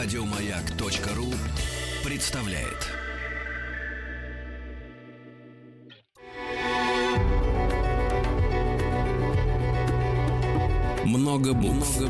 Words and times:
Радиомаяк.ру 0.00 1.26
представляет. 2.08 2.86
Много 11.04 11.52
букв. 11.52 12.00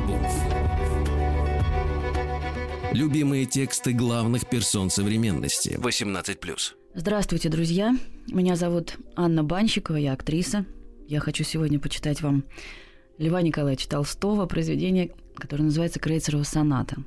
Любимые 2.93 3.47
тексты 3.47 3.95
главных 3.95 4.47
персон 4.51 4.91
современности. 4.91 5.79
18+. 5.81 6.59
Здравствуйте, 6.95 7.49
друзья. 7.49 7.97
Меня 8.27 8.57
зовут 8.57 8.99
Анна 9.17 9.43
Банщикова, 9.43 9.97
я 9.97 10.13
актриса. 10.13 10.67
Я 11.07 11.21
хочу 11.21 11.43
сегодня 11.43 11.81
почитать 11.81 12.21
вам 12.21 12.45
Льва 13.17 13.41
Николаевича 13.41 13.89
Толстого 13.89 14.45
произведение, 14.45 15.13
которое 15.37 15.65
называется 15.65 15.99
«Крейцерова 15.99 16.43
соната». 16.43 17.03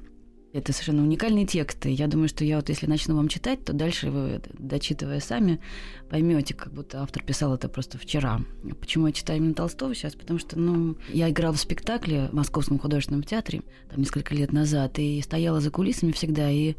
Это 0.54 0.74
совершенно 0.74 1.04
уникальные 1.04 1.46
тексты. 1.46 1.90
Я 1.90 2.08
думаю, 2.08 2.28
что 2.28 2.44
я 2.44 2.58
вот 2.58 2.68
если 2.68 2.86
начну 2.86 3.16
вам 3.16 3.30
читать, 3.30 3.64
то 3.64 3.72
дальше 3.72 4.10
вы, 4.10 4.42
дочитывая 4.60 5.22
сами, 5.22 5.62
поймете, 6.10 6.54
как 6.54 6.74
будто 6.74 7.02
автор 7.02 7.24
писал 7.24 7.54
это 7.56 7.70
просто 7.70 7.98
вчера. 7.98 8.42
Почему 8.82 9.08
я 9.08 9.14
читаю 9.14 9.40
именно 9.40 9.54
Толстого 9.54 9.96
сейчас? 9.96 10.16
Потому 10.16 10.40
что, 10.40 10.60
ну, 10.60 10.98
я 11.08 11.30
играла 11.30 11.54
в 11.54 11.60
спектакле 11.60 12.28
в 12.28 12.34
Московском 12.34 12.80
художественном 12.80 13.24
театре 13.24 13.62
там 13.90 14.00
несколько 14.00 14.36
лет 14.36 14.52
назад 14.52 15.00
и 15.00 15.22
стояла 15.22 15.62
за 15.62 15.72
кулисами 15.72 16.12
всегда 16.12 16.50
и 16.50 16.76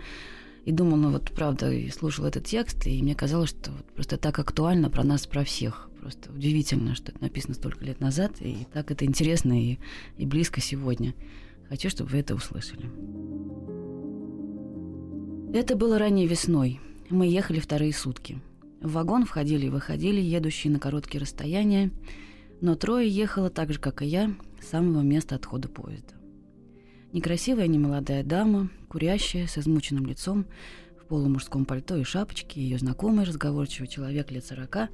и 0.65 0.71
думала, 0.71 1.11
вот 1.11 1.33
правда, 1.33 1.73
и 1.73 1.91
слушала 1.91 2.29
этот 2.29 2.45
текст, 2.45 2.87
и 2.87 3.03
мне 3.03 3.15
казалось, 3.15 3.51
что 3.51 3.73
вот 3.73 3.85
просто 3.95 4.17
так 4.17 4.39
актуально 4.39 4.91
про 4.91 5.03
нас, 5.03 5.27
про 5.27 5.43
всех. 5.43 5.91
Просто 6.01 6.31
удивительно, 6.31 6.95
что 6.95 7.11
это 7.11 7.21
написано 7.21 7.55
столько 7.55 7.85
лет 7.85 8.01
назад, 8.01 8.33
и 8.41 8.67
так 8.73 8.91
это 8.91 9.05
интересно 9.05 9.61
и, 9.61 9.79
и 10.19 10.27
близко 10.27 10.61
сегодня. 10.61 11.15
Хочу, 11.73 11.89
чтобы 11.89 12.11
вы 12.11 12.19
это 12.19 12.35
услышали. 12.35 12.91
Это 15.55 15.75
было 15.75 15.99
ранней 15.99 16.27
весной. 16.27 16.81
Мы 17.09 17.29
ехали 17.29 17.61
вторые 17.61 17.95
сутки. 17.95 18.43
В 18.83 18.93
вагон 18.93 19.25
входили 19.25 19.65
и 19.65 19.71
выходили, 19.71 20.21
едущие 20.21 20.71
на 20.71 20.79
короткие 20.79 21.23
расстояния, 21.23 21.91
но 22.61 22.75
трое 22.75 23.09
ехало 23.09 23.49
так 23.49 23.73
же, 23.73 23.79
как 23.79 24.03
и 24.03 24.07
я, 24.07 24.35
с 24.61 24.67
самого 24.69 25.01
места 25.01 25.37
отхода 25.37 25.71
поезда. 25.71 26.13
Некрасивая 27.15 27.69
немолодая 27.69 28.23
дама, 28.23 28.69
курящая, 28.91 29.47
с 29.47 29.57
измученным 29.57 30.05
лицом, 30.05 30.45
в 31.01 31.07
полумужском 31.07 31.65
пальто 31.65 31.97
и 31.97 32.05
шапочке, 32.05 32.61
ее 32.61 32.77
знакомый 32.77 33.25
разговорчивый 33.25 33.89
человек 33.89 34.31
лет 34.31 34.45
сорока 34.45 34.91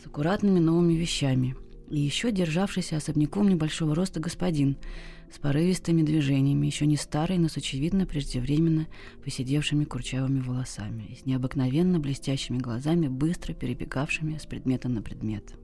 с 0.00 0.06
аккуратными 0.06 0.60
новыми 0.60 0.92
вещами, 0.92 1.56
и 1.88 1.98
еще 1.98 2.30
державшийся 2.30 2.98
особняком 2.98 3.48
небольшого 3.48 3.96
роста 3.96 4.20
господин– 4.20 4.76
с 5.32 5.38
порывистыми 5.38 6.02
движениями, 6.02 6.66
еще 6.66 6.86
не 6.86 6.96
старой, 6.96 7.38
но 7.38 7.48
с 7.48 7.56
очевидно 7.56 8.06
преждевременно 8.06 8.88
посидевшими 9.24 9.84
курчавыми 9.84 10.40
волосами 10.40 11.04
и 11.04 11.16
с 11.16 11.26
необыкновенно 11.26 12.00
блестящими 12.00 12.58
глазами, 12.58 13.08
быстро 13.08 13.54
перебегавшими 13.54 14.38
с 14.38 14.46
предмета 14.46 14.88
на 14.88 15.02
предмет. 15.02 15.54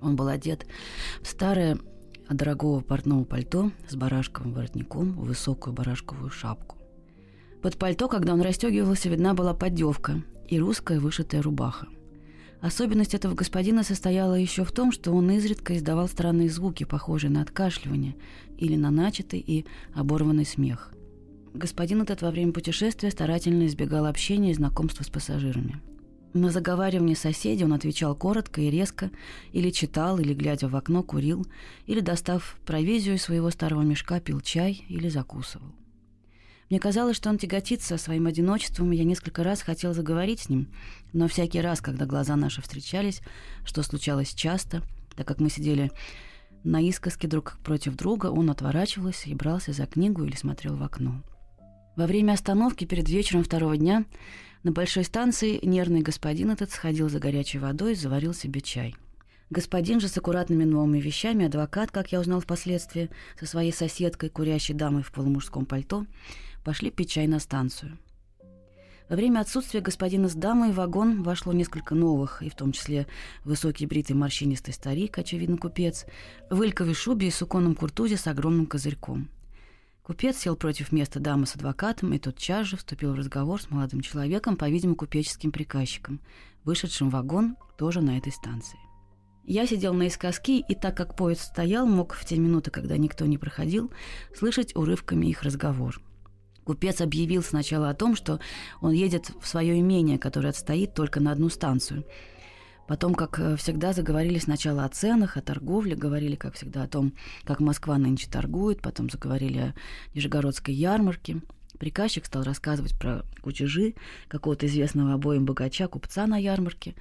Он 0.00 0.16
был 0.16 0.28
одет 0.28 0.66
в 1.22 1.26
старое 1.26 1.78
дорогого 2.28 2.80
портного 2.80 3.24
пальто 3.24 3.72
с 3.88 3.96
барашковым 3.96 4.52
воротником, 4.52 5.12
высокую 5.12 5.74
барашковую 5.74 6.30
шапку. 6.30 6.78
Под 7.62 7.78
пальто, 7.78 8.08
когда 8.08 8.34
он 8.34 8.42
расстегивался, 8.42 9.08
видна 9.08 9.34
была 9.34 9.54
поддевка 9.54 10.22
и 10.48 10.58
русская 10.58 11.00
вышитая 11.00 11.42
рубаха. 11.42 11.88
Особенность 12.64 13.12
этого 13.12 13.34
господина 13.34 13.82
состояла 13.82 14.36
еще 14.36 14.64
в 14.64 14.72
том, 14.72 14.90
что 14.90 15.12
он 15.12 15.30
изредка 15.30 15.76
издавал 15.76 16.08
странные 16.08 16.48
звуки, 16.48 16.84
похожие 16.84 17.30
на 17.30 17.42
откашливание 17.42 18.16
или 18.56 18.74
на 18.74 18.90
начатый 18.90 19.38
и 19.38 19.66
оборванный 19.92 20.46
смех. 20.46 20.94
Господин 21.52 22.00
этот 22.00 22.22
во 22.22 22.30
время 22.30 22.54
путешествия 22.54 23.10
старательно 23.10 23.66
избегал 23.66 24.06
общения 24.06 24.50
и 24.50 24.54
знакомства 24.54 25.04
с 25.04 25.10
пассажирами. 25.10 25.82
На 26.32 26.48
заговаривание 26.48 27.16
соседей 27.16 27.64
он 27.64 27.74
отвечал 27.74 28.16
коротко 28.16 28.62
и 28.62 28.70
резко, 28.70 29.10
или 29.52 29.68
читал, 29.68 30.18
или, 30.18 30.32
глядя 30.32 30.66
в 30.66 30.74
окно, 30.74 31.02
курил, 31.02 31.46
или, 31.84 32.00
достав 32.00 32.56
провизию 32.64 33.16
из 33.16 33.22
своего 33.24 33.50
старого 33.50 33.82
мешка, 33.82 34.20
пил 34.20 34.40
чай 34.40 34.86
или 34.88 35.10
закусывал. 35.10 35.74
Мне 36.70 36.80
казалось, 36.80 37.16
что 37.16 37.28
он 37.28 37.38
тяготится 37.38 37.98
своим 37.98 38.26
одиночеством, 38.26 38.92
и 38.92 38.96
я 38.96 39.04
несколько 39.04 39.44
раз 39.44 39.62
хотел 39.62 39.92
заговорить 39.92 40.40
с 40.40 40.48
ним, 40.48 40.68
но 41.12 41.28
всякий 41.28 41.60
раз, 41.60 41.80
когда 41.80 42.06
глаза 42.06 42.36
наши 42.36 42.62
встречались, 42.62 43.20
что 43.64 43.82
случалось 43.82 44.34
часто, 44.34 44.82
так 45.14 45.28
как 45.28 45.40
мы 45.40 45.50
сидели 45.50 45.92
на 46.64 46.80
искоске 46.88 47.28
друг 47.28 47.58
против 47.62 47.94
друга, 47.94 48.26
он 48.26 48.50
отворачивался 48.50 49.28
и 49.28 49.34
брался 49.34 49.72
за 49.72 49.86
книгу 49.86 50.24
или 50.24 50.34
смотрел 50.34 50.76
в 50.76 50.82
окно. 50.82 51.22
Во 51.96 52.06
время 52.06 52.32
остановки 52.32 52.86
перед 52.86 53.08
вечером 53.08 53.44
второго 53.44 53.76
дня 53.76 54.04
на 54.62 54.72
большой 54.72 55.04
станции 55.04 55.60
нервный 55.62 56.00
господин 56.00 56.50
этот 56.50 56.70
сходил 56.70 57.08
за 57.08 57.20
горячей 57.20 57.58
водой 57.58 57.92
и 57.92 57.96
заварил 57.96 58.32
себе 58.34 58.62
чай. 58.62 58.96
Господин 59.50 60.00
же 60.00 60.08
с 60.08 60.16
аккуратными 60.16 60.64
новыми 60.64 60.98
вещами, 60.98 61.44
адвокат, 61.44 61.90
как 61.90 62.10
я 62.12 62.18
узнал 62.18 62.40
впоследствии, 62.40 63.10
со 63.38 63.46
своей 63.46 63.72
соседкой, 63.72 64.30
курящей 64.30 64.74
дамой 64.74 65.02
в 65.02 65.12
полумужском 65.12 65.66
пальто, 65.66 66.06
пошли 66.64 66.90
пить 66.90 67.10
чай 67.10 67.26
на 67.26 67.38
станцию. 67.38 67.98
Во 69.08 69.16
время 69.16 69.40
отсутствия 69.40 69.80
господина 69.80 70.28
с 70.28 70.34
дамой 70.34 70.72
в 70.72 70.76
вагон 70.76 71.22
вошло 71.22 71.52
несколько 71.52 71.94
новых, 71.94 72.42
и 72.42 72.48
в 72.48 72.54
том 72.54 72.72
числе 72.72 73.06
высокий 73.44 73.84
бритый 73.84 74.16
морщинистый 74.16 74.72
старик, 74.72 75.18
очевидно 75.18 75.58
купец, 75.58 76.06
в 76.48 76.62
ильковой 76.62 76.94
шубе 76.94 77.28
и 77.28 77.30
суконном 77.30 77.74
куртузе 77.74 78.16
с 78.16 78.26
огромным 78.26 78.64
козырьком. 78.64 79.28
Купец 80.02 80.38
сел 80.38 80.56
против 80.56 80.90
места 80.90 81.20
дамы 81.20 81.46
с 81.46 81.54
адвокатом 81.54 82.14
и 82.14 82.18
тотчас 82.18 82.66
же 82.66 82.76
вступил 82.78 83.12
в 83.12 83.16
разговор 83.16 83.60
с 83.60 83.70
молодым 83.70 84.00
человеком, 84.00 84.56
по-видимому, 84.56 84.96
купеческим 84.96 85.52
приказчиком, 85.52 86.20
вышедшим 86.64 87.10
в 87.10 87.12
вагон 87.12 87.56
тоже 87.76 88.00
на 88.00 88.16
этой 88.16 88.32
станции. 88.32 88.78
Я 89.44 89.66
сидел 89.66 89.92
на 89.92 90.06
искоски, 90.06 90.64
и 90.66 90.74
так 90.74 90.96
как 90.96 91.14
поезд 91.16 91.42
стоял, 91.42 91.86
мог 91.86 92.14
в 92.14 92.24
те 92.24 92.38
минуты, 92.38 92.70
когда 92.70 92.96
никто 92.96 93.26
не 93.26 93.36
проходил, 93.36 93.92
слышать 94.34 94.74
урывками 94.74 95.26
их 95.26 95.42
разговор– 95.42 96.00
Купец 96.64 97.00
объявил 97.00 97.42
сначала 97.42 97.90
о 97.90 97.94
том, 97.94 98.16
что 98.16 98.40
он 98.80 98.92
едет 98.92 99.30
в 99.40 99.46
свое 99.46 99.78
имение, 99.78 100.18
которое 100.18 100.48
отстоит 100.48 100.94
только 100.94 101.20
на 101.20 101.32
одну 101.32 101.50
станцию. 101.50 102.04
Потом, 102.86 103.14
как 103.14 103.38
э, 103.38 103.56
всегда, 103.56 103.92
заговорили 103.92 104.38
сначала 104.38 104.84
о 104.84 104.88
ценах, 104.88 105.36
о 105.36 105.42
торговле, 105.42 105.96
говорили, 105.96 106.36
как 106.36 106.54
всегда, 106.54 106.82
о 106.82 106.88
том, 106.88 107.14
как 107.44 107.60
Москва 107.60 107.96
нынче 107.96 108.28
торгует, 108.30 108.82
потом 108.82 109.08
заговорили 109.08 109.58
о 109.58 109.74
Нижегородской 110.14 110.74
ярмарке. 110.74 111.40
Приказчик 111.78 112.26
стал 112.26 112.44
рассказывать 112.44 112.96
про 112.98 113.24
кутежи 113.42 113.94
какого-то 114.28 114.66
известного 114.66 115.14
обоим 115.14 115.44
богача, 115.44 115.88
купца 115.88 116.26
на 116.26 116.36
ярмарке. 116.36 116.94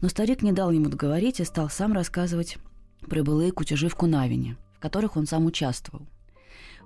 Но 0.00 0.08
старик 0.08 0.42
не 0.42 0.52
дал 0.52 0.70
ему 0.70 0.88
договорить 0.88 1.40
и 1.40 1.44
стал 1.44 1.70
сам 1.70 1.92
рассказывать 1.92 2.58
про 3.00 3.22
былые 3.22 3.52
кутежи 3.52 3.88
в 3.88 3.96
Кунавине, 3.96 4.56
в 4.76 4.80
которых 4.80 5.16
он 5.16 5.26
сам 5.26 5.46
участвовал. 5.46 6.06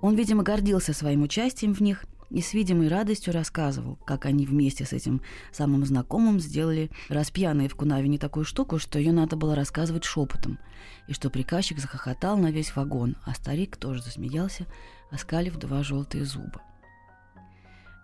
Он, 0.01 0.15
видимо, 0.15 0.43
гордился 0.43 0.93
своим 0.93 1.23
участием 1.23 1.73
в 1.73 1.81
них– 1.81 2.05
и 2.29 2.41
с 2.41 2.53
видимой 2.53 2.87
радостью 2.87 3.33
рассказывал, 3.33 3.97
как 4.05 4.25
они 4.25 4.45
вместе 4.45 4.85
с 4.85 4.93
этим 4.93 5.21
самым 5.51 5.85
знакомым 5.85 6.39
сделали 6.39 6.91
распьяные 7.09 7.69
в 7.69 7.75
Кунавине 7.75 8.17
такую 8.17 8.45
штуку, 8.45 8.79
что 8.79 8.99
ее 8.99 9.11
надо 9.11 9.35
было 9.35 9.55
рассказывать 9.55 10.03
шепотом, 10.03 10.59
и 11.07 11.13
что 11.13 11.29
приказчик 11.29 11.79
захохотал 11.79 12.37
на 12.37 12.51
весь 12.51 12.75
вагон, 12.75 13.15
а 13.25 13.33
старик 13.33 13.77
тоже 13.77 14.01
засмеялся, 14.01 14.65
оскалив 15.11 15.57
два 15.57 15.83
желтые 15.83 16.25
зуба. 16.25 16.61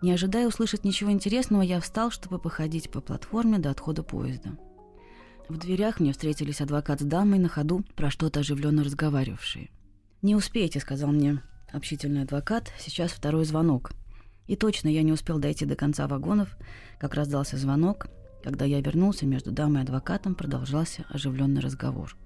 Не 0.02 0.12
ожидая 0.12 0.48
услышать 0.48 0.84
ничего 0.84 1.12
интересного, 1.12 1.62
я 1.62 1.80
встал, 1.80 2.12
чтобы 2.12 2.38
походить 2.38 2.92
по 2.92 3.00
платформе 3.00 3.58
до 3.58 3.70
отхода 3.70 4.04
поезда. 4.04 4.58
В 5.48 5.58
дверях 5.58 6.00
мне 6.00 6.12
встретились 6.12 6.62
адвокат 6.62 7.02
с 7.02 7.04
дамой 7.04 7.40
на 7.40 7.50
ходу, 7.50 7.84
про 7.96 8.10
что-то 8.10 8.42
оживленно 8.42 8.84
разговаривавшие. 8.84 9.70
«Не 10.22 10.36
успеете»,— 10.36 10.80
сказал 10.82 11.12
мне 11.12 11.42
общительный 11.72 12.24
адвокат,— 12.24 12.72
«сейчас 12.80 13.12
второй 13.12 13.46
звонок». 13.46 13.92
И 14.48 14.56
точно 14.56 14.90
я 14.90 15.04
не 15.04 15.12
успел 15.12 15.40
дойти 15.40 15.66
до 15.66 15.76
конца 15.76 16.08
вагонов, 16.08 16.58
как 17.00 17.14
раздался 17.14 17.58
звонок. 17.58 18.08
Когда 18.44 18.66
я 18.66 18.82
вернулся, 18.82 19.26
между 19.26 19.52
дамой 19.52 19.82
и 19.82 19.84
адвокатом 19.84 20.36
продолжался 20.36 21.06
оживленный 21.10 21.62
разговор. 21.62 22.18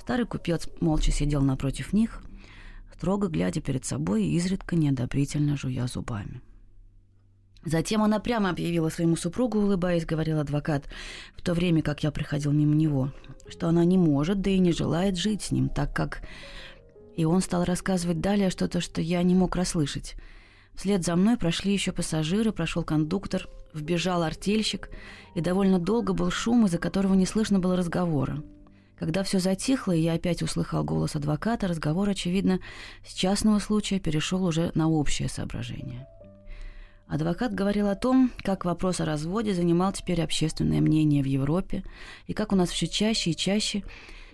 Старый 0.00 0.24
купец 0.24 0.68
молча 0.80 1.10
сидел 1.10 1.42
напротив 1.42 1.92
них, 1.92 2.22
строго 2.94 3.26
глядя 3.26 3.60
перед 3.60 3.84
собой 3.84 4.24
и 4.24 4.36
изредка 4.36 4.76
неодобрительно 4.76 5.56
жуя 5.56 5.88
зубами. 5.88 6.42
Затем 7.64 8.04
она 8.04 8.20
прямо 8.20 8.50
объявила 8.50 8.88
своему 8.88 9.16
супругу, 9.16 9.58
улыбаясь, 9.58 10.06
говорил 10.06 10.38
адвокат, 10.38 10.88
в 11.36 11.42
то 11.42 11.52
время 11.52 11.82
как 11.82 12.04
я 12.04 12.12
приходил 12.12 12.52
мимо 12.52 12.76
него, 12.76 13.12
что 13.48 13.68
она 13.68 13.84
не 13.84 13.98
может, 13.98 14.40
да 14.40 14.50
и 14.50 14.60
не 14.60 14.70
желает 14.70 15.16
жить 15.16 15.42
с 15.42 15.50
ним, 15.50 15.68
так 15.68 15.92
как... 15.92 16.22
И 17.16 17.24
он 17.24 17.40
стал 17.40 17.64
рассказывать 17.64 18.20
далее 18.20 18.50
что-то, 18.50 18.80
что 18.80 19.00
я 19.00 19.22
не 19.24 19.34
мог 19.34 19.56
расслышать– 19.56 20.14
Вслед 20.76 21.04
за 21.04 21.16
мной 21.16 21.36
прошли 21.38 21.72
еще 21.72 21.92
пассажиры, 21.92 22.52
прошел 22.52 22.84
кондуктор, 22.84 23.48
вбежал 23.72 24.22
артельщик, 24.22 24.90
и 25.34 25.40
довольно 25.40 25.78
долго 25.78 26.12
был 26.12 26.30
шум, 26.30 26.66
из-за 26.66 26.78
которого 26.78 27.14
не 27.14 27.26
слышно 27.26 27.58
было 27.58 27.76
разговора. 27.76 28.42
Когда 28.98 29.22
все 29.22 29.38
затихло, 29.38 29.92
и 29.92 30.00
я 30.00 30.14
опять 30.14 30.42
услыхал 30.42 30.84
голос 30.84 31.16
адвоката, 31.16 31.68
разговор, 31.68 32.08
очевидно, 32.08 32.60
с 33.06 33.12
частного 33.12 33.58
случая 33.58 34.00
перешел 34.00 34.44
уже 34.44 34.70
на 34.74 34.88
общее 34.88 35.28
соображение. 35.28 36.06
Адвокат 37.06 37.54
говорил 37.54 37.88
о 37.88 37.94
том, 37.94 38.32
как 38.42 38.64
вопрос 38.64 39.00
о 39.00 39.04
разводе 39.04 39.54
занимал 39.54 39.92
теперь 39.92 40.22
общественное 40.22 40.80
мнение 40.80 41.22
в 41.22 41.26
Европе, 41.26 41.84
и 42.26 42.32
как 42.32 42.52
у 42.52 42.56
нас 42.56 42.70
все 42.70 42.86
чаще 42.86 43.30
и 43.30 43.36
чаще 43.36 43.84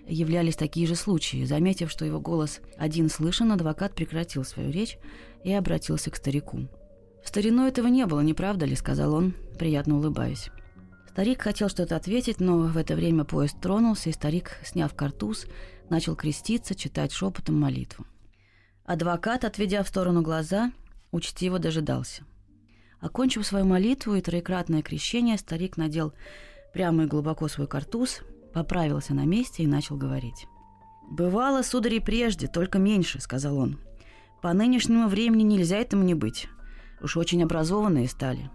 являлись 0.06 0.56
такие 0.56 0.86
же 0.86 0.94
случаи. 0.94 1.44
Заметив, 1.44 1.90
что 1.90 2.04
его 2.04 2.18
голос 2.18 2.60
один 2.78 3.10
слышен, 3.10 3.52
адвокат 3.52 3.94
прекратил 3.94 4.44
свою 4.44 4.70
речь 4.70 4.96
и 5.44 5.52
обратился 5.52 6.10
к 6.10 6.16
старику. 6.16 6.68
«В 7.22 7.28
старину 7.28 7.66
этого 7.66 7.86
не 7.86 8.06
было, 8.06 8.20
не 8.20 8.34
правда 8.34 8.66
ли?»— 8.66 8.74
сказал 8.76 9.14
он, 9.14 9.34
приятно 9.58 9.96
улыбаясь. 9.96 10.50
Старик 11.10 11.42
хотел 11.42 11.68
что-то 11.68 11.96
ответить, 11.96 12.40
но 12.40 12.58
в 12.58 12.76
это 12.76 12.94
время 12.94 13.24
поезд 13.24 13.60
тронулся, 13.60 14.08
и 14.08 14.12
старик, 14.12 14.56
сняв 14.64 14.94
картуз, 14.94 15.46
начал 15.90 16.16
креститься, 16.16 16.74
читать 16.74 17.12
шепотом 17.12 17.60
молитву. 17.60 18.06
Адвокат, 18.84 19.44
отведя 19.44 19.82
в 19.82 19.88
сторону 19.88 20.22
глаза, 20.22 20.72
учтиво 21.10 21.58
дожидался. 21.58 22.24
Окончив 23.00 23.46
свою 23.46 23.66
молитву 23.66 24.14
и 24.14 24.22
троекратное 24.22 24.80
крещение, 24.80 25.36
старик 25.36 25.76
надел 25.76 26.14
прямо 26.72 27.04
и 27.04 27.06
глубоко 27.06 27.46
свой 27.48 27.66
картуз, 27.66 28.22
поправился 28.54 29.12
на 29.12 29.24
месте 29.24 29.64
и 29.64 29.66
начал 29.66 29.96
говорить. 29.96 30.46
«Бывало, 31.10 31.62
сударь, 31.62 32.00
прежде, 32.00 32.46
только 32.46 32.78
меньше»,— 32.78 33.20
сказал 33.20 33.58
он. 33.58 33.78
«По 34.42 34.52
нынешнему 34.52 35.08
времени 35.08 35.44
нельзя 35.44 35.78
этому 35.78 36.02
не 36.02 36.14
быть. 36.14 36.48
Уж 37.00 37.16
очень 37.16 37.42
образованные 37.42 38.08
стали». 38.08 38.50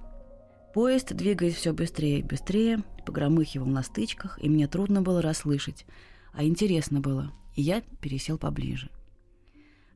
Поезд, 0.74 1.14
двигаясь 1.14 1.56
все 1.56 1.74
быстрее 1.74 2.20
и 2.20 2.24
быстрее, 2.24 2.84
погромыхивал 3.06 3.66
на 3.66 3.82
стычках, 3.82 4.38
и 4.40 4.48
мне 4.48 4.68
трудно 4.68 5.02
было 5.02 5.24
расслышать, 5.24 5.88
а 6.34 6.44
интересно 6.44 7.00
было, 7.00 7.32
и 7.56 7.64
я 7.64 7.82
пересел 8.02 8.38
поближе. 8.38 8.92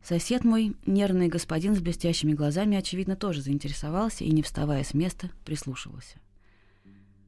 Сосед 0.04 0.44
мой, 0.44 0.76
нервный 0.88 1.28
господин 1.28 1.76
с 1.76 1.80
блестящими 1.80 2.34
глазами, 2.34 2.78
очевидно, 2.78 3.16
тоже 3.16 3.42
заинтересовался 3.42 4.24
и, 4.24 4.32
не 4.32 4.42
вставая 4.42 4.84
с 4.84 4.96
места, 4.96 5.30
прислушивался. 5.46 6.18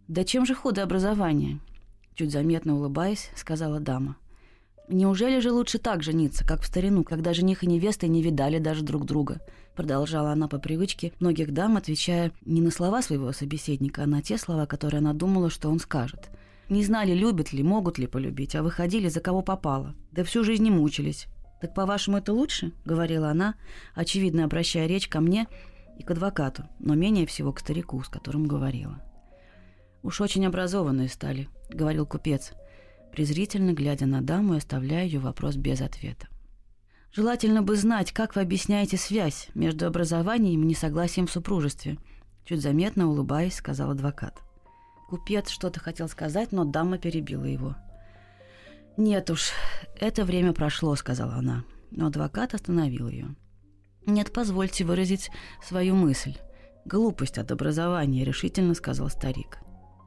«Да 0.07 0.23
чем 0.23 0.45
же 0.45 0.55
худо 0.55 0.81
образование?» 0.81 1.59
Чуть 2.15 2.31
заметно 2.31 2.75
улыбаясь, 2.75 3.29
сказала 3.35 3.79
дама. 3.79 4.17
«Неужели 4.93 5.39
же 5.39 5.51
лучше 5.51 5.79
так 5.79 6.03
жениться, 6.03 6.45
как 6.45 6.61
в 6.61 6.67
старину, 6.67 7.03
когда 7.03 7.33
жених 7.33 7.63
и 7.63 7.67
невеста 7.67 8.07
не 8.07 8.21
видали 8.21 8.59
даже 8.59 8.83
друг 8.83 9.05
друга?» 9.05 9.41
Продолжала 9.75 10.31
она 10.31 10.47
по 10.47 10.59
привычке 10.59 11.13
многих 11.19 11.51
дам, 11.51 11.77
отвечая 11.77 12.31
не 12.45 12.61
на 12.61 12.69
слова 12.69 13.01
своего 13.01 13.31
собеседника, 13.31 14.03
а 14.03 14.05
на 14.05 14.21
те 14.21 14.37
слова, 14.37 14.67
которые 14.67 14.99
она 14.99 15.13
думала, 15.13 15.49
что 15.49 15.69
он 15.69 15.79
скажет. 15.79 16.29
Не 16.69 16.83
знали, 16.83 17.15
любят 17.15 17.53
ли, 17.53 17.63
могут 17.63 17.97
ли 17.97 18.05
полюбить, 18.05 18.53
а 18.53 18.61
выходили 18.61 19.07
за 19.09 19.19
кого 19.19 19.41
попало. 19.41 19.95
Да 20.11 20.23
всю 20.23 20.43
жизнь 20.43 20.63
не 20.63 20.69
мучились. 20.69 21.25
«Так, 21.59 21.73
по-вашему, 21.73 22.17
это 22.17 22.31
лучше?»— 22.31 22.71
говорила 22.85 23.31
она, 23.31 23.55
очевидно 23.95 24.43
обращая 24.43 24.85
речь 24.85 25.07
ко 25.07 25.21
мне 25.21 25.47
и 25.97 26.03
к 26.03 26.11
адвокату, 26.11 26.65
но 26.77 26.93
менее 26.93 27.25
всего 27.25 27.51
к 27.51 27.61
старику, 27.61 28.03
с 28.03 28.09
которым 28.09 28.45
говорила. 28.45 29.01
«Уж 30.03 30.21
очень 30.21 30.45
образованные 30.45 31.09
стали»,— 31.09 31.49
говорил 31.71 32.05
купец, 32.05 32.53
презрительно 33.13 33.71
глядя 33.71 34.05
на 34.05 34.21
даму 34.21 34.55
и 34.55 34.57
оставляя 34.57 35.05
ее 35.05 35.19
вопрос 35.19 35.55
без 35.55 35.79
ответа. 35.79 36.27
«Желательно 37.13 37.61
бы 37.61 37.77
знать, 37.77 38.11
как 38.11 38.35
вы 38.35 38.41
объясняете 38.41 38.97
связь 38.97 39.47
между 39.53 39.87
образованием 39.87 40.63
и 40.63 40.65
несогласием 40.65 41.27
в 41.27 41.31
супружестве», 41.31 41.97
чуть 42.43 42.61
заметно 42.61 43.07
улыбаясь, 43.07 43.55
сказал 43.55 43.91
адвокат. 43.91 44.41
Купец 45.09 45.49
что-то 45.49 45.79
хотел 45.79 46.09
сказать, 46.09 46.51
но 46.51 46.65
дама 46.65 46.97
перебила 46.97 47.45
его— 47.45 47.77
«Нет 48.97 49.31
уж, 49.31 49.51
это 49.99 50.23
время 50.23 50.53
прошло»,— 50.53 50.95
сказала 50.95 51.33
она. 51.35 51.63
Но 51.89 52.07
адвокат 52.07 52.53
остановил 52.53 53.07
ее. 53.07 53.35
«Нет, 54.05 54.31
позвольте 54.31 54.85
выразить 54.85 55.31
свою 55.67 55.95
мысль. 55.95 56.37
Глупость 56.85 57.39
от 57.39 57.51
образования»,— 57.51 58.23
решительно 58.25 58.75
сказал 58.75 59.09
старик. 59.09 59.57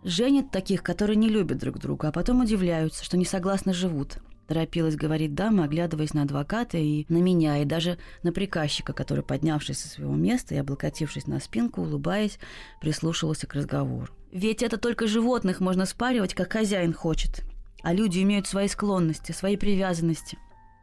«Женят 0.07 0.51
таких, 0.51 0.83
которые 0.83 1.17
не 1.17 1.29
любят 1.29 1.59
друг 1.59 1.79
друга, 1.79 2.09
а 2.09 2.13
потом 2.13 2.41
удивляются, 2.41 3.05
что 3.05 3.19
не 3.19 3.25
согласно 3.25 3.75
живут»,— 3.75 4.19
торопилась 4.47 4.97
говорить 4.97 5.35
дама, 5.35 5.65
оглядываясь 5.65 6.15
на 6.15 6.23
адвоката 6.23 6.79
и 6.79 7.05
на 7.09 7.19
меня, 7.19 7.59
и 7.59 7.65
даже 7.65 7.99
на 8.23 8.33
приказчика, 8.33 8.93
который, 8.95 9.25
поднявшись 9.25 9.81
со 9.81 9.89
своего 9.89 10.15
места 10.15 10.55
и 10.55 10.59
облокотившись 10.59 11.27
на 11.27 11.41
спинку, 11.41 11.83
улыбаясь, 11.83 12.39
прислушивался 12.81 13.47
к 13.47 13.55
разговору. 13.55 14.09
«Ведь 14.33 14.63
это 14.63 14.79
только 14.79 15.07
животных 15.07 15.61
можно 15.61 15.85
спаривать, 15.85 16.35
как 16.35 16.53
хозяин 16.53 16.95
хочет 16.95 17.45
а 17.87 17.93
люди 17.93 18.21
имеют 18.21 18.49
свои 18.49 18.67
склонности, 18.67 19.31
свои 19.31 19.57
привязанности. 19.57 20.39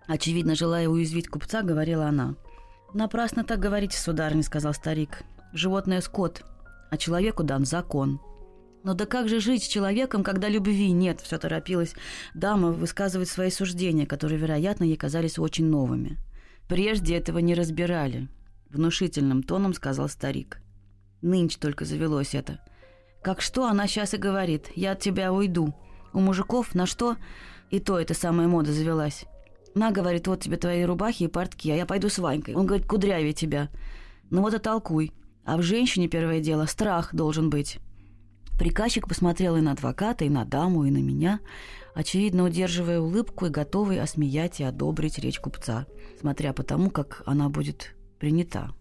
Очевидно, 0.07 0.55
желая 0.55 0.87
уязвить 0.87 1.27
купца, 1.27 1.61
говорила 1.61 2.05
она. 2.05 2.35
«Напрасно 2.93 3.43
так 3.43 3.59
говорите, 3.59 3.97
сударыня»,— 3.97 4.41
сказал 4.43 4.73
старик. 4.73 5.23
«Животное— 5.51 5.99
скот, 6.01 6.45
а 6.91 6.95
человеку 6.95 7.43
дан 7.43 7.65
закон». 7.65 8.21
«Но 8.83 8.93
да 8.93 9.05
как 9.05 9.29
же 9.29 9.39
жить 9.39 9.63
с 9.63 9.67
человеком, 9.67 10.23
когда 10.23 10.49
любви 10.49 10.91
нет?»— 10.91 11.21
все 11.23 11.37
торопилась 11.37 11.95
дама 12.33 12.71
высказывать 12.71 13.29
свои 13.29 13.49
суждения, 13.49 14.05
которые, 14.05 14.37
вероятно, 14.37 14.83
ей 14.83 14.97
казались 14.97 15.39
очень 15.39 15.65
новыми. 15.65 16.17
«Прежде 16.67 17.15
этого 17.15 17.39
не 17.39 17.55
разбирали»,— 17.55 18.27
внушительным 18.69 19.41
тоном 19.41 19.73
сказал 19.73 20.09
старик. 20.09 20.61
«Нынче 21.21 21.57
только 21.59 21.85
завелось 21.85 22.35
это. 22.35 22.59
Как 23.23 23.39
что 23.39 23.67
она 23.67 23.87
сейчас 23.87 24.13
и 24.13 24.17
говорит, 24.17 24.69
я 24.75 24.91
от 24.91 24.99
тебя 24.99 25.31
уйду. 25.31 25.73
У 26.11 26.19
мужиков 26.19 26.75
на 26.75 26.85
что? 26.85 27.15
И 27.71 27.79
то 27.79 27.97
эта 27.97 28.13
самая 28.13 28.49
мода 28.49 28.73
завелась. 28.73 29.23
На, 29.75 29.91
говорит, 29.91 30.27
вот 30.27 30.41
тебе 30.41 30.57
твои 30.57 30.83
рубахи 30.83 31.23
и 31.23 31.27
портки, 31.27 31.71
а 31.71 31.75
я 31.75 31.85
пойду 31.85 32.09
с 32.09 32.19
Ванькой. 32.19 32.55
Он 32.55 32.65
говорит, 32.65 32.85
кудрявее 32.85 33.31
тебя. 33.31 33.69
Ну 34.29 34.41
вот 34.41 34.53
и 34.53 34.59
толкуй. 34.59 35.13
А 35.45 35.55
в 35.55 35.61
женщине 35.61 36.09
первое 36.09 36.41
дело 36.41 36.65
страх 36.65 37.15
должен 37.15 37.49
быть. 37.49 37.79
Приказчик 38.57 39.07
посмотрел 39.07 39.55
и 39.55 39.61
на 39.61 39.71
адвоката, 39.71 40.25
и 40.25 40.29
на 40.29 40.45
даму, 40.45 40.85
и 40.85 40.91
на 40.91 40.99
меня, 40.99 41.39
очевидно, 41.95 42.43
удерживая 42.43 42.99
улыбку 42.99 43.47
и 43.47 43.49
готовый 43.49 43.99
осмеять 43.99 44.59
и 44.59 44.63
одобрить 44.63 45.19
речь 45.19 45.39
купца, 45.39 45.87
смотря 46.19 46.53
по 46.53 46.63
тому, 46.63 46.89
как 46.89 47.23
она 47.25 47.49
будет 47.49 47.95
принята. 48.19 48.71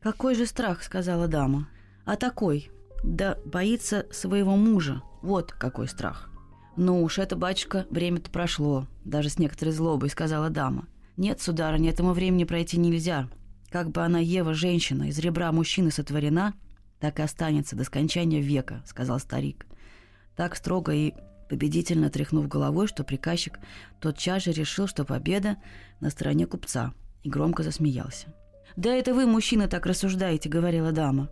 «Какой 0.00 0.34
же 0.34 0.46
страх?»— 0.46 0.82
сказала 0.84 1.28
дама. 1.28 1.68
«А 2.04 2.16
такой. 2.16 2.70
Да 3.04 3.36
боится 3.44 4.06
своего 4.10 4.56
мужа. 4.56 5.02
Вот 5.22 5.52
какой 5.52 5.88
страх». 5.88 6.30
«Ну 6.76 7.02
уж 7.02 7.18
это, 7.18 7.36
батюшка, 7.36 7.86
время-то 7.90 8.30
прошло»,— 8.30 8.86
даже 9.04 9.28
с 9.28 9.38
некоторой 9.38 9.74
злобой 9.74 10.08
сказала 10.08 10.48
дама. 10.48 10.86
«Нет, 11.16 11.40
сударыня, 11.42 11.90
этому 11.90 12.12
времени 12.12 12.44
пройти 12.44 12.78
нельзя. 12.78 13.28
Как 13.70 13.90
бы 13.90 14.02
она, 14.02 14.18
Ева, 14.18 14.54
женщина, 14.54 15.08
из 15.08 15.18
ребра 15.18 15.52
мужчины 15.52 15.90
сотворена, 15.90 16.54
так 17.00 17.18
и 17.18 17.22
останется 17.22 17.76
до 17.76 17.84
скончания 17.84 18.40
века»,— 18.40 18.82
сказал 18.86 19.18
старик. 19.18 19.66
Так 20.36 20.54
строго 20.56 20.92
и 20.92 21.14
победительно 21.48 22.10
тряхнув 22.10 22.48
головой, 22.48 22.86
что 22.86 23.02
приказчик 23.02 23.58
тотчас 24.00 24.44
же 24.44 24.52
решил, 24.52 24.86
что 24.86 25.04
победа 25.04 25.56
на 26.00 26.10
стороне 26.10 26.46
купца, 26.46 26.94
и 27.22 27.28
громко 27.28 27.62
засмеялся. 27.62 28.34
«Да 28.76 28.94
это 28.94 29.14
вы, 29.14 29.26
мужчина, 29.26 29.66
так 29.66 29.86
рассуждаете»,— 29.86 30.48
говорила 30.50 30.92
дама. 30.92 31.28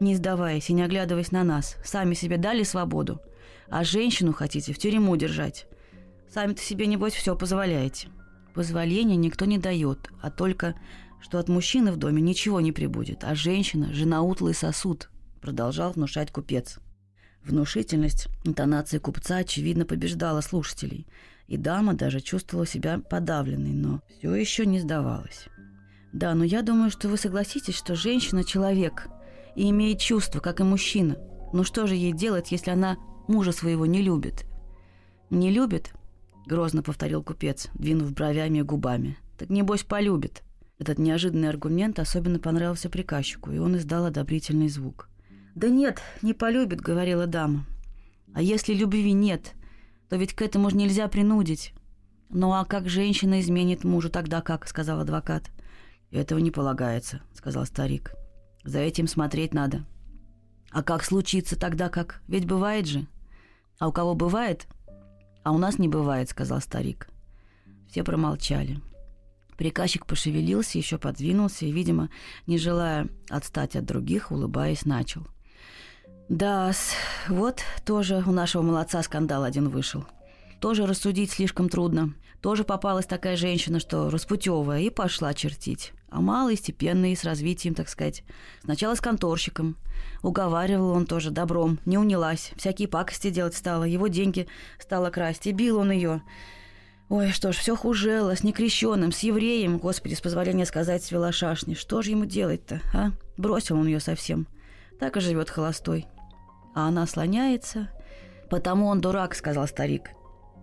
«Не 0.00 0.16
сдаваясь 0.16 0.68
и 0.68 0.72
не 0.72 0.82
оглядываясь 0.82 1.32
на 1.32 1.44
нас, 1.44 1.76
сами 1.84 2.14
себе 2.14 2.36
дали 2.36 2.64
свободу 2.64 3.20
а 3.68 3.84
женщину 3.84 4.32
хотите 4.32 4.72
в 4.72 4.78
тюрьму 4.78 5.16
держать. 5.16 5.66
Сами-то 6.32 6.62
себе, 6.62 6.86
небось, 6.86 7.14
все 7.14 7.36
позволяете. 7.36 8.08
Позволения 8.54 9.16
никто 9.16 9.44
не 9.44 9.58
дает, 9.58 10.10
а 10.22 10.30
только, 10.30 10.74
что 11.26 11.40
от 11.40 11.48
мужчины 11.48 11.90
в 11.90 11.96
доме 11.96 12.22
ничего 12.22 12.60
не 12.60 12.70
прибудет, 12.70 13.24
а 13.24 13.34
женщина– 13.34 13.92
жена 13.92 14.22
утлый 14.22 14.54
сосуд, 14.54 15.10
продолжал 15.40 15.90
внушать 15.90 16.30
купец. 16.30 16.78
Внушительность 17.42 18.28
интонации 18.44 18.98
купца, 18.98 19.38
очевидно, 19.38 19.84
побеждала 19.84 20.40
слушателей, 20.40 21.08
и 21.48 21.56
дама 21.56 21.94
даже 21.94 22.20
чувствовала 22.20 22.64
себя 22.64 23.00
подавленной, 23.00 23.72
но 23.72 24.02
все 24.06 24.36
еще 24.36 24.66
не 24.66 24.78
сдавалась. 24.78 25.48
Да, 26.12 26.32
но 26.36 26.44
я 26.44 26.62
думаю, 26.62 26.92
что 26.92 27.08
вы 27.08 27.16
согласитесь, 27.16 27.74
что 27.74 27.96
женщина– 27.96 28.44
человек 28.44 29.08
и 29.56 29.68
имеет 29.70 29.98
чувства, 29.98 30.38
как 30.38 30.60
и 30.60 30.62
мужчина. 30.62 31.16
Но 31.52 31.64
что 31.64 31.88
же 31.88 31.96
ей 31.96 32.12
делать, 32.12 32.52
если 32.52 32.70
она 32.70 32.98
мужа 33.26 33.50
своего 33.50 33.84
не 33.84 34.00
любит». 34.00 34.46
«Не 35.30 35.50
любит?»— 35.50 35.92
грозно 36.46 36.84
повторил 36.84 37.24
купец, 37.24 37.66
двинув 37.74 38.12
бровями 38.12 38.58
и 38.58 38.62
губами. 38.62 39.18
«Так 39.36 39.50
небось 39.50 39.82
полюбит». 39.82 40.45
Этот 40.78 40.98
неожиданный 40.98 41.48
аргумент 41.48 41.98
особенно 41.98 42.38
понравился 42.38 42.90
приказчику, 42.90 43.50
и 43.50 43.58
он 43.58 43.76
издал 43.76 44.04
одобрительный 44.04 44.68
звук. 44.68 45.08
«Да 45.54 45.68
нет, 45.68 46.00
не 46.20 46.34
полюбит»,— 46.34 46.80
говорила 46.82 47.26
дама. 47.26 47.64
«А 48.34 48.42
если 48.42 48.74
любви 48.74 49.12
нет, 49.12 49.54
то 50.10 50.16
ведь 50.16 50.34
к 50.34 50.42
этому 50.42 50.70
же 50.70 50.76
нельзя 50.76 51.08
принудить». 51.08 51.72
«Ну 52.28 52.52
а 52.52 52.64
как 52.64 52.88
женщина 52.88 53.40
изменит 53.40 53.84
мужу, 53.84 54.10
тогда 54.10 54.42
как?»— 54.42 54.66
сказал 54.68 55.00
адвокат. 55.00 55.50
«Этого 56.10 56.40
не 56.40 56.50
полагается»,— 56.50 57.22
сказал 57.32 57.64
старик. 57.64 58.14
«За 58.64 58.80
этим 58.80 59.06
смотреть 59.06 59.54
надо». 59.54 59.86
«А 60.70 60.82
как 60.82 61.04
случится 61.04 61.58
тогда 61.58 61.88
как? 61.88 62.20
Ведь 62.28 62.46
бывает 62.46 62.86
же». 62.86 63.06
«А 63.78 63.88
у 63.88 63.92
кого 63.92 64.14
бывает?» 64.14 64.66
«А 65.42 65.52
у 65.52 65.58
нас 65.58 65.78
не 65.78 65.88
бывает»,— 65.88 66.28
сказал 66.30 66.60
старик. 66.60 67.08
Все 67.88 68.02
промолчали. 68.02 68.80
Приказчик 69.56 70.06
пошевелился, 70.06 70.78
еще 70.78 70.98
подвинулся 70.98 71.66
и, 71.66 71.72
видимо, 71.72 72.10
не 72.46 72.58
желая 72.58 73.08
отстать 73.28 73.76
от 73.76 73.84
других, 73.84 74.30
улыбаясь, 74.30 74.84
начал. 74.84 75.26
да 76.28 76.72
вот 77.28 77.62
тоже 77.84 78.22
у 78.26 78.32
нашего 78.32 78.62
молодца 78.62 79.02
скандал 79.02 79.44
один 79.44 79.68
вышел. 79.68 80.04
Тоже 80.60 80.86
рассудить 80.86 81.30
слишком 81.30 81.68
трудно. 81.68 82.14
Тоже 82.40 82.64
попалась 82.64 83.06
такая 83.06 83.36
женщина, 83.36 83.80
что 83.80 84.10
распутевая, 84.10 84.80
и 84.80 84.90
пошла 84.90 85.34
чертить. 85.34 85.92
А 86.08 86.20
малый, 86.20 86.56
степенный, 86.56 87.16
с 87.16 87.24
развитием, 87.24 87.74
так 87.74 87.88
сказать. 87.88 88.22
Сначала 88.62 88.94
с 88.94 89.00
конторщиком. 89.00 89.76
Уговаривал 90.22 90.90
он 90.90 91.06
тоже 91.06 91.30
добром, 91.30 91.78
не 91.84 91.98
унялась. 91.98 92.52
Всякие 92.56 92.88
пакости 92.88 93.30
делать 93.30 93.54
стала, 93.54 93.84
его 93.84 94.06
деньги 94.08 94.46
стала 94.78 95.10
красть, 95.10 95.46
и 95.46 95.52
бил 95.52 95.78
он 95.78 95.90
ее. 95.90 96.22
Ой, 97.08 97.30
что 97.30 97.52
ж, 97.52 97.56
все 97.56 97.76
хужело, 97.76 98.34
с 98.34 98.42
некрещенным, 98.42 99.12
с 99.12 99.20
евреем, 99.20 99.78
господи, 99.78 100.14
с 100.14 100.20
позволения 100.20 100.66
сказать, 100.66 101.04
с 101.04 101.12
велошашни. 101.12 101.74
Что 101.74 102.02
же 102.02 102.10
ему 102.10 102.24
делать-то, 102.24 102.80
а? 102.92 103.10
Бросил 103.36 103.78
он 103.78 103.86
ее 103.86 104.00
совсем. 104.00 104.48
Так 104.98 105.16
и 105.16 105.20
живет 105.20 105.48
холостой. 105.48 106.06
А 106.74 106.88
она 106.88 107.06
слоняется. 107.06 107.90
Потому 108.50 108.86
он 108.86 109.00
дурак, 109.00 109.36
сказал 109.36 109.68
старик. 109.68 110.10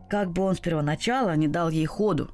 Как 0.09 0.31
бы 0.31 0.43
он 0.43 0.55
с 0.55 0.59
первоначала 0.59 1.35
не 1.35 1.47
дал 1.47 1.69
ей 1.69 1.85
ходу. 1.85 2.29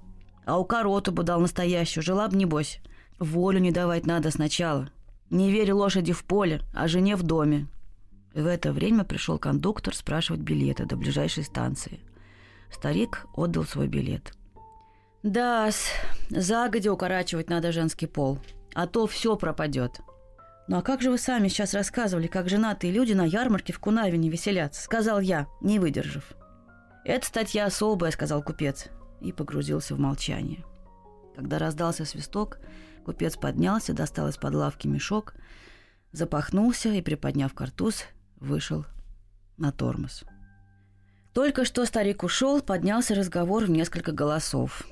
А 0.46 0.58
у 0.58 0.66
короту 0.66 1.12
бы 1.12 1.22
дал 1.24 1.39
настоящую, 1.39 2.04
жила 2.04 2.28
бы, 2.28 2.36
небось. 2.36 2.80
Волю 3.20 3.60
не 3.60 3.72
давать 3.72 4.08
надо 4.08 4.32
сначала. 4.32 4.89
Не 5.30 5.51
верь 5.51 5.72
лошади 5.72 6.13
в 6.13 6.24
поле, 6.24 6.62
а 6.74 6.88
жене 6.88 7.16
в 7.16 7.22
доме. 7.22 7.68
В 8.34 8.48
это 8.48 8.72
время 8.72 9.04
пришел 9.04 9.38
кондуктор 9.38 9.96
спрашивать 9.96 10.42
билеты 10.42 10.86
до 10.86 10.96
ближайшей 10.96 11.44
станции. 11.44 12.00
Старик 12.71 13.25
отдал 13.33 13.63
свой 13.65 13.88
билет. 13.88 14.33
да 15.23 15.69
загодя 16.29 16.93
укорачивать 16.93 17.49
надо 17.49 17.71
женский 17.71 18.07
пол, 18.07 18.39
а 18.73 18.88
то 18.88 19.07
все 19.07 19.35
пропадет. 19.35 20.01
«Ну 20.69 20.77
а 20.77 20.81
как 20.83 21.01
же 21.01 21.09
вы 21.09 21.17
сами 21.17 21.47
сейчас 21.47 21.73
рассказывали, 21.73 22.27
как 22.27 22.47
женатые 22.47 22.93
люди 22.93 23.13
на 23.13 23.25
ярмарке 23.25 23.73
в 23.73 23.79
Кунавине 23.79 24.29
веселятся?»— 24.29 24.83
сказал 24.83 25.19
я, 25.19 25.47
не 25.61 25.79
выдержав. 25.79 26.23
«Это 27.03 27.25
статья 27.25 27.65
особая»,— 27.65 28.11
сказал 28.13 28.43
купец, 28.43 28.88
и 29.19 29.31
погрузился 29.31 29.95
в 29.95 29.99
молчание. 29.99 30.63
Когда 31.35 31.57
раздался 31.57 32.05
свисток, 32.05 32.59
купец 33.03 33.35
поднялся, 33.35 33.93
достал 33.93 34.27
из-под 34.27 34.53
лавки 34.53 34.85
мешок, 34.85 35.33
запахнулся 36.11 36.89
и, 36.89 37.01
приподняв 37.01 37.51
картуз, 37.55 38.03
вышел 38.35 38.85
на 39.57 39.71
тормоз. 39.71 40.23
Только 41.33 41.63
что 41.63 41.86
старик 41.86 42.24
ушел, 42.24 42.62
поднялся 42.62 43.13
разговор 43.13 43.65
в 43.65 43.69
несколько 43.69 44.12
голосов. 44.12 44.83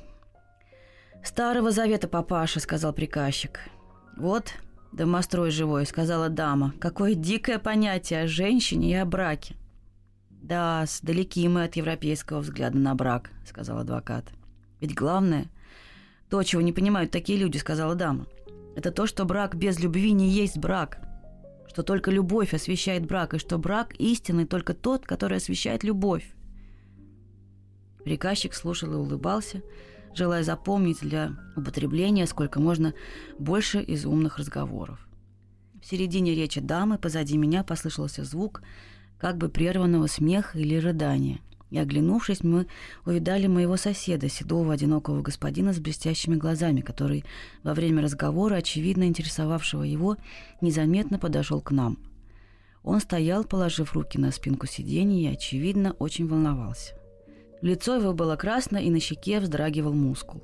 «Старого 1.24 1.72
завета, 1.72 2.08
папаша»,— 2.08 2.60
сказал 2.62 2.94
приказчик. 2.94 3.60
«Вот, 4.16 4.54
домострой 4.92 5.52
живой»,— 5.52 5.86
сказала 5.88 6.30
дама. 6.30 6.74
«Какое 6.80 7.16
дикое 7.16 7.60
понятие 7.60 8.22
о 8.22 8.28
женщине 8.28 8.92
и 8.92 8.96
о 8.96 9.06
браке». 9.06 9.56
«Да, 10.30 10.86
далеки 11.02 11.48
мы 11.50 11.64
от 11.64 11.76
европейского 11.76 12.40
взгляда 12.40 12.78
на 12.78 12.94
брак»,— 12.96 13.32
сказал 13.46 13.80
адвокат. 13.80 14.26
«Ведь 14.80 14.94
главное, 14.94 15.48
то, 16.30 16.42
чего 16.44 16.62
не 16.62 16.72
понимают 16.72 17.12
такие 17.12 17.38
люди»,— 17.40 17.58
сказала 17.60 17.96
дама, 17.96 18.28
«это 18.76 18.92
то, 18.92 19.08
что 19.08 19.26
брак 19.26 19.56
без 19.56 19.80
любви 19.80 20.12
не 20.12 20.30
есть 20.30 20.58
брак 20.58 21.00
что 21.78 21.84
только 21.84 22.10
любовь 22.10 22.56
освещает 22.56 23.06
брак, 23.06 23.36
и 23.36 23.38
что 23.38 23.60
брак 23.60 23.94
истинный 24.00 24.48
только 24.48 24.74
тот, 24.74 25.06
который 25.06 25.38
освещает 25.38 25.84
любовь. 25.84 26.34
Приказчик 28.04 28.56
слушал 28.56 28.94
и 28.94 28.96
улыбался, 28.96 29.62
желая 30.16 30.42
запомнить 30.42 31.02
для 31.02 31.38
употребления 31.56 32.26
сколько 32.26 32.60
можно 32.60 32.96
больше 33.38 33.80
из 33.80 34.08
умных 34.08 34.40
разговоров. 34.40 35.08
В 35.80 35.86
середине 35.86 36.34
речи 36.34 36.62
дамы 36.62 36.98
позади 36.98 37.38
меня 37.38 37.64
послышался 37.64 38.24
звук 38.24 38.64
как 39.20 39.38
бы 39.38 39.48
прерванного 39.48 40.08
смеха 40.08 40.58
или 40.58 40.78
рыдания. 40.78 41.42
И, 41.70 41.78
оглянувшись, 41.78 42.44
мы 42.44 42.68
увидали 43.06 43.48
моего 43.48 43.76
соседа, 43.76 44.30
седого 44.30 44.74
одинокого 44.74 45.22
господина 45.22 45.74
с 45.74 45.80
блестящими 45.80 46.36
глазами, 46.36 46.82
который 46.82 47.26
во 47.64 47.74
время 47.74 48.02
разговора, 48.02 48.56
очевидно 48.56 49.04
интересовавшего 49.04 49.84
его, 49.84 50.18
незаметно 50.62 51.20
подошел 51.20 51.62
к 51.62 51.72
нам. 51.72 51.98
Он 52.84 53.02
стоял, 53.02 53.44
положив 53.44 53.94
руки 53.94 54.18
на 54.18 54.32
спинку 54.32 54.66
сиденья 54.66 55.32
и, 55.32 55.34
очевидно, 55.34 55.92
очень 56.00 56.28
волновался. 56.28 56.94
Лицо 57.62 57.96
его 57.96 58.14
было 58.14 58.38
красно, 58.38 58.78
и 58.78 58.90
на 58.90 59.00
щеке 59.00 59.40
вздрагивал 59.40 59.94
мускул. 59.94 60.44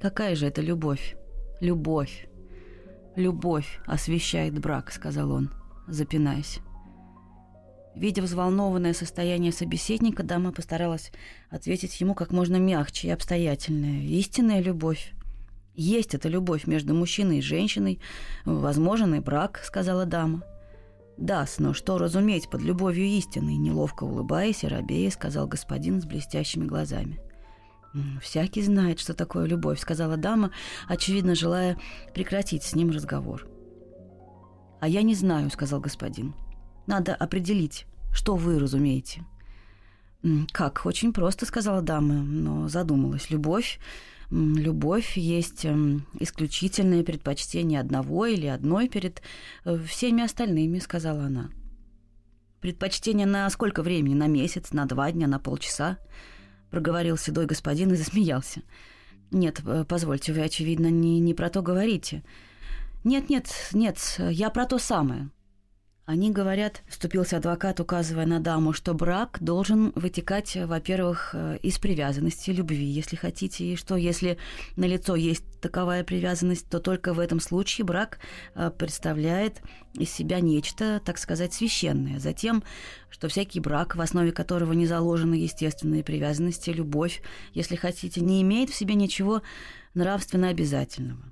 «Какая 0.00 0.34
же 0.34 0.46
это 0.46 0.62
любовь? 0.62 1.16
Любовь! 1.60 2.28
Любовь 3.14 3.80
освещает 3.86 4.58
брак»,— 4.58 4.90
сказал 4.92 5.30
он, 5.30 5.50
запинаясь. 5.86 6.60
Видя 7.98 8.22
взволнованное 8.22 8.94
состояние 8.94 9.50
собеседника, 9.50 10.22
дама 10.22 10.52
постаралась 10.52 11.10
ответить 11.50 12.00
ему 12.00 12.14
как 12.14 12.30
можно 12.30 12.54
мягче 12.54 13.08
и 13.08 13.10
обстоятельно. 13.10 14.04
Истинная 14.04 14.60
любовь. 14.60 15.12
Есть 15.74 16.14
эта 16.14 16.28
любовь 16.28 16.68
между 16.68 16.94
мужчиной 16.94 17.38
и 17.38 17.42
женщиной. 17.42 17.98
Возможен 18.44 19.16
и 19.16 19.18
брак, 19.18 19.60
сказала 19.64 20.04
дама. 20.04 20.44
Да, 21.16 21.44
но 21.58 21.74
что 21.74 21.98
разуметь 21.98 22.48
под 22.48 22.62
любовью 22.62 23.04
истинной, 23.04 23.56
неловко 23.56 24.04
улыбаясь 24.04 24.62
и 24.62 24.68
робея, 24.68 25.10
сказал 25.10 25.48
господин 25.48 26.00
с 26.00 26.04
блестящими 26.04 26.66
глазами. 26.66 27.18
«Всякий 28.22 28.62
знает, 28.62 29.00
что 29.00 29.12
такое 29.12 29.46
любовь»,— 29.46 29.80
сказала 29.80 30.16
дама, 30.16 30.52
очевидно, 30.86 31.34
желая 31.34 31.76
прекратить 32.14 32.62
с 32.62 32.76
ним 32.76 32.90
разговор. 32.90 33.48
«А 34.80 34.86
я 34.86 35.02
не 35.02 35.16
знаю»,— 35.16 35.50
сказал 35.52 35.80
господин. 35.80 36.36
Надо 36.88 37.14
определить, 37.14 37.86
что 38.12 38.34
вы 38.34 38.58
разумеете. 38.58 39.24
«Как? 40.50 40.84
Очень 40.84 41.12
просто»,— 41.12 41.46
сказала 41.46 41.80
дама, 41.80 42.14
но 42.14 42.68
задумалась. 42.68 43.30
«Любовь 43.30 43.78
любовь 44.30 45.16
есть 45.16 45.64
исключительное 46.20 47.02
предпочтение 47.02 47.80
одного 47.80 48.26
или 48.26 48.46
одной 48.46 48.88
перед 48.88 49.22
э, 49.64 49.78
всеми 49.86 50.22
остальными, 50.22 50.78
сказала 50.78 51.24
она. 51.24 51.50
Предпочтение 52.60 53.26
на 53.26 53.48
сколько 53.50 53.82
времени? 53.82 54.14
На 54.14 54.26
месяц, 54.26 54.72
на 54.72 54.84
два 54.86 55.10
дня, 55.12 55.28
на 55.28 55.38
полчаса? 55.38 55.98
Проговорил 56.70 57.16
седой 57.16 57.46
господин 57.46 57.92
и 57.92 57.96
засмеялся. 57.96 58.62
Нет, 59.30 59.62
э, 59.64 59.84
позвольте, 59.88 60.32
вы, 60.32 60.42
очевидно, 60.42 60.90
не, 60.90 61.20
не 61.20 61.32
про 61.32 61.48
то 61.48 61.62
говорите. 61.62 62.22
Нет, 63.04 63.30
нет, 63.30 63.48
нет, 63.72 63.98
я 64.18 64.50
про 64.50 64.66
то 64.66 64.78
самое. 64.78 65.30
Они 66.08 66.30
говорят, 66.30 66.80
вступился 66.88 67.36
адвокат, 67.36 67.80
указывая 67.80 68.24
на 68.24 68.40
даму, 68.40 68.72
что 68.72 68.94
брак 68.94 69.36
должен 69.42 69.92
вытекать, 69.94 70.56
во-первых, 70.56 71.32
э, 71.34 71.58
из 71.62 71.78
привязанности, 71.78 72.50
любви, 72.50 72.86
если 72.86 73.14
хотите, 73.14 73.66
и 73.66 73.76
что 73.76 73.94
если 73.94 74.38
на 74.76 74.86
лицо 74.86 75.16
есть 75.16 75.44
таковая 75.60 76.04
привязанность, 76.04 76.66
то 76.70 76.80
только 76.80 77.12
в 77.12 77.20
этом 77.20 77.40
случае 77.40 77.84
брак 77.84 78.20
э, 78.54 78.70
представляет 78.70 79.60
из 79.92 80.10
себя 80.10 80.40
нечто, 80.40 81.02
так 81.04 81.18
сказать, 81.18 81.52
священное. 81.52 82.18
Затем, 82.18 82.64
что 83.10 83.28
всякий 83.28 83.60
брак, 83.60 83.94
в 83.94 84.00
основе 84.00 84.32
которого 84.32 84.72
не 84.72 84.86
заложены 84.86 85.34
естественные 85.34 86.04
привязанности, 86.04 86.70
любовь, 86.70 87.20
если 87.52 87.76
хотите, 87.76 88.22
не 88.22 88.40
имеет 88.40 88.70
в 88.70 88.74
себе 88.74 88.94
ничего 88.94 89.42
нравственно 89.92 90.48
обязательного. 90.48 91.22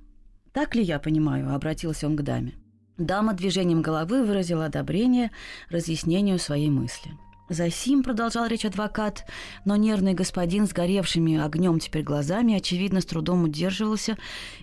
Так 0.52 0.75
ли 0.75 0.83
я 0.83 0.99
понимаю? 0.99 1.54
Обратился 1.54 2.06
он 2.06 2.14
к 2.14 2.21
даме. 2.21 2.52
Дама 2.98 3.34
движением 3.34 3.82
головы 3.82 4.24
выразила 4.24 4.66
одобрение 4.66 5.30
разъяснению 5.68 6.38
своей 6.38 6.70
мысли. 6.70 7.12
«Засим»,— 7.48 8.02
продолжал 8.04 8.46
речь 8.46 8.64
адвокат, 8.64 9.24
но 9.64 9.76
нервный 9.76 10.14
господин 10.14 10.66
с 10.66 10.72
горевшими 10.72 11.38
огнем 11.38 11.78
теперь 11.78 12.02
глазами, 12.02 12.54
очевидно, 12.54 13.00
с 13.00 13.04
трудом 13.04 13.44
удерживался 13.44 14.16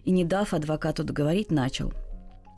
и, 0.03 0.11
не 0.11 0.25
дав 0.25 0.53
адвокату 0.53 1.03
договорить, 1.03 1.51
начал. 1.51 1.93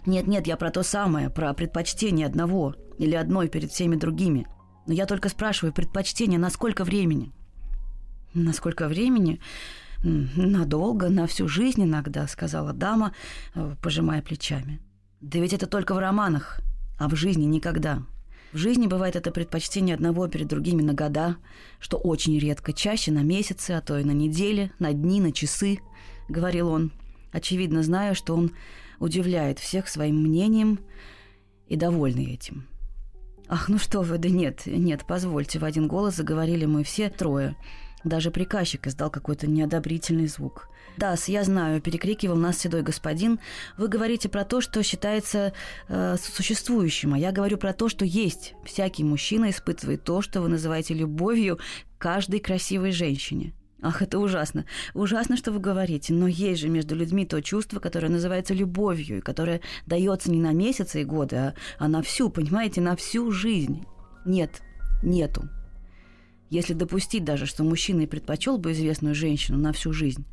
«Нет-нет, 0.05 0.47
я 0.47 0.55
про 0.55 0.71
то 0.71 0.81
самое, 0.81 1.29
про 1.29 1.53
предпочтение 1.53 2.25
одного 2.25 2.75
или 2.97 3.13
одной 3.13 3.49
перед 3.49 3.71
всеми 3.71 3.95
другими. 3.95 4.47
Но 4.87 4.93
я 4.93 5.05
только 5.05 5.29
спрашиваю, 5.29 5.73
предпочтение 5.73 6.39
на 6.39 6.49
сколько 6.49 6.83
времени?» 6.83 7.31
«На 8.33 8.53
сколько 8.53 8.87
времени?» 8.87 9.41
«Надолго, 10.03 11.09
на 11.09 11.27
всю 11.27 11.47
жизнь 11.47 11.83
иногда»,— 11.83 12.27
сказала 12.27 12.73
дама, 12.73 13.13
э, 13.55 13.75
пожимая 13.81 14.21
плечами. 14.21 14.79
Да 15.25 15.39
ведь 15.39 15.53
это 15.53 15.65
только 15.65 15.95
в 15.95 15.97
романах, 15.97 16.59
а 16.99 17.09
в 17.09 17.15
жизни 17.15 17.45
никогда. 17.45 18.03
В 18.53 18.57
жизни 18.57 18.85
бывает 18.85 19.15
это 19.15 19.31
предпочтение 19.31 19.95
одного 19.95 20.27
перед 20.27 20.47
другими 20.47 20.83
на 20.83 20.93
года, 20.93 21.37
что 21.79 21.97
очень 21.97 22.37
редко, 22.37 22.73
чаще 22.73 23.11
на 23.11 23.23
месяцы, 23.23 23.71
а 23.71 23.81
то 23.81 23.97
и 23.97 24.03
на 24.03 24.11
недели, 24.11 24.71
на 24.77 24.93
дни, 24.93 25.19
на 25.19 25.31
часы, 25.31 25.79
говорил 26.29 26.69
он, 26.69 26.91
очевидно 27.31 27.81
зная, 27.81 28.13
что 28.13 28.35
он 28.35 28.51
удивляет 28.99 29.57
всех 29.57 29.87
своим 29.87 30.21
мнением 30.21 30.79
и 31.67 31.75
довольный 31.75 32.31
этим. 32.31 32.67
«Ах, 33.47 33.67
ну 33.67 33.79
что 33.79 34.01
вы, 34.01 34.19
да 34.19 34.29
нет, 34.29 34.67
нет, 34.67 35.05
позвольте»,— 35.07 35.57
в 35.59 35.65
один 35.65 35.87
голос 35.87 36.17
заговорили 36.17 36.65
мы 36.65 36.83
все 36.83 37.09
трое. 37.09 37.55
Даже 38.05 38.29
приказчик 38.29 38.85
издал 38.85 39.09
какой-то 39.09 39.47
неодобрительный 39.47 40.27
звук. 40.27 40.69
да 40.95 41.15
я 41.25 41.43
знаю»,— 41.43 41.81
перекрикивал 41.81 42.37
нас 42.37 42.59
седой 42.59 42.83
господин. 42.83 43.39
«Вы 43.77 43.87
говорите 43.87 44.29
про 44.29 44.45
то, 44.45 44.61
что 44.61 44.83
считается 44.83 45.53
э, 45.89 46.15
существующим, 46.21 47.15
а 47.15 47.17
я 47.17 47.31
говорю 47.31 47.57
про 47.57 47.73
то, 47.73 47.89
что 47.89 48.05
есть. 48.05 48.53
Всякий 48.63 49.03
мужчина 49.03 49.49
испытывает 49.49 50.03
то, 50.03 50.21
что 50.21 50.41
вы 50.41 50.49
называете 50.49 50.93
любовью 50.93 51.59
каждой 51.97 52.39
красивой 52.39 52.91
женщине». 52.91 53.53
Ах, 53.81 54.03
это 54.03 54.19
ужасно. 54.19 54.65
Ужасно, 54.93 55.35
что 55.35 55.51
вы 55.51 55.59
говорите, 55.59 56.13
но 56.13 56.27
есть 56.27 56.61
же 56.61 56.69
между 56.69 56.95
людьми 56.95 57.25
то 57.25 57.41
чувство, 57.41 57.79
которое 57.79 58.09
называется 58.09 58.53
любовью, 58.53 59.17
и 59.17 59.21
которое 59.21 59.61
дается 59.87 60.31
не 60.31 60.39
на 60.39 60.53
месяцы 60.53 61.01
и 61.01 61.05
годы, 61.05 61.35
а, 61.35 61.53
а 61.79 61.87
на 61.87 62.03
всю, 62.03 62.29
понимаете, 62.29 62.81
на 62.81 62.95
всю 62.95 63.31
жизнь. 63.31 63.83
Нет, 64.25 64.61
нету. 65.01 65.49
Если 66.49 66.73
допустить 66.73 67.23
даже, 67.23 67.45
что 67.45 67.63
мужчина 67.63 68.01
и 68.01 68.07
предпочел 68.07 68.57
бы 68.57 68.71
известную 68.71 69.15
женщину 69.15 69.57
на 69.57 69.73
всю 69.73 69.91
жизнь, 69.93 70.25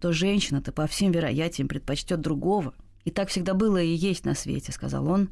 то 0.00 0.12
женщина-то 0.12 0.72
по 0.72 0.86
всем 0.86 1.12
вероятиям 1.12 1.68
предпочтет 1.68 2.20
другого. 2.20 2.74
И 3.04 3.10
так 3.10 3.28
всегда 3.28 3.54
было 3.54 3.82
и 3.82 3.94
есть 3.94 4.24
на 4.24 4.34
свете, 4.34 4.72
сказал 4.72 5.08
он, 5.08 5.30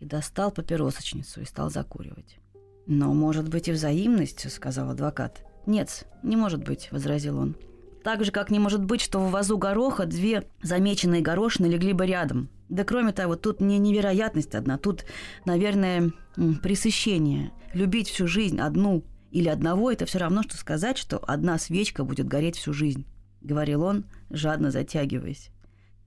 и 0.00 0.04
достал 0.04 0.50
папиросочницу 0.50 1.40
и 1.40 1.44
стал 1.44 1.70
закуривать. 1.70 2.38
Но 2.86 3.12
может 3.14 3.48
быть 3.48 3.68
и 3.68 3.72
взаимность, 3.72 4.50
сказал 4.50 4.90
адвокат. 4.90 5.44
Нет, 5.66 6.06
не 6.22 6.36
может 6.36 6.64
быть, 6.64 6.88
возразил 6.90 7.38
он. 7.38 7.56
Так 8.02 8.24
же, 8.24 8.32
как 8.32 8.50
не 8.50 8.58
может 8.58 8.82
быть, 8.82 9.02
что 9.02 9.20
в 9.20 9.30
вазу 9.30 9.58
гороха 9.58 10.06
две 10.06 10.48
замеченные 10.62 11.20
горошины 11.20 11.66
легли 11.66 11.92
бы 11.92 12.06
рядом. 12.06 12.48
Да 12.68 12.84
кроме 12.84 13.12
того, 13.12 13.36
тут 13.36 13.60
не 13.60 13.78
невероятность 13.78 14.54
одна, 14.54 14.78
тут, 14.78 15.04
наверное, 15.44 16.10
пресыщение. 16.62 17.52
Любить 17.74 18.08
всю 18.08 18.26
жизнь 18.26 18.58
одну 18.58 19.04
или 19.30 19.48
одного– 19.48 19.90
это 19.92 20.06
все 20.06 20.18
равно, 20.18 20.42
что 20.42 20.56
сказать, 20.56 20.98
что 20.98 21.18
одна 21.18 21.58
свечка 21.58 22.04
будет 22.04 22.26
гореть 22.26 22.56
всю 22.56 22.72
жизнь, 22.72 23.06
говорил 23.40 23.82
он, 23.82 24.04
жадно 24.30 24.70
затягиваясь. 24.70 25.50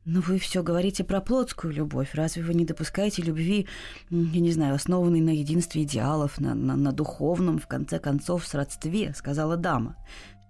Но 0.05 0.19
вы 0.19 0.37
все 0.37 0.63
говорите 0.63 1.05
про 1.05 1.21
плотскую 1.21 1.73
любовь. 1.73 2.09
Разве 2.13 2.43
вы 2.43 2.53
не 2.53 2.65
допускаете 2.65 3.21
любви, 3.21 3.67
я 4.09 4.41
не 4.41 4.51
знаю, 4.51 4.75
основанной 4.75 5.21
на 5.21 5.29
единстве 5.29 5.83
идеалов, 5.83 6.41
на, 6.41 6.53
на, 6.53 6.75
на 6.75 6.91
духовном, 6.91 7.57
в 7.57 7.67
конце 7.67 7.99
концов, 7.99 8.45
сродстве, 8.45 9.13
сказала 9.15 9.55
дама. 9.55 9.95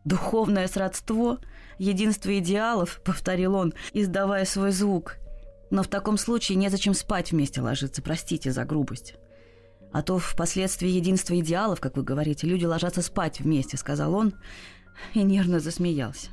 Духовное 0.05 0.67
сродство, 0.67 1.37
единство 1.77 2.37
идеалов, 2.39 2.99
повторил 3.05 3.53
он, 3.53 3.73
издавая 3.93 4.45
свой 4.45 4.71
звук. 4.71 5.17
Но 5.69 5.83
в 5.83 5.87
таком 5.87 6.17
случае 6.17 6.57
незачем 6.57 6.95
спать 6.95 7.31
вместе 7.31 7.61
ложиться, 7.61 8.01
простите 8.01 8.51
за 8.51 8.65
грубость. 8.65 9.15
А 9.93 10.01
то 10.01 10.17
впоследствии 10.17 10.89
единства 10.89 11.39
идеалов, 11.39 11.79
как 11.79 11.95
вы 11.95 12.03
говорите, 12.03 12.47
люди 12.47 12.65
ложатся 12.65 13.03
спать 13.03 13.39
вместе, 13.39 13.77
сказал 13.77 14.15
он 14.15 14.33
и 15.13 15.21
нервно 15.21 15.59
засмеялся. 15.59 16.29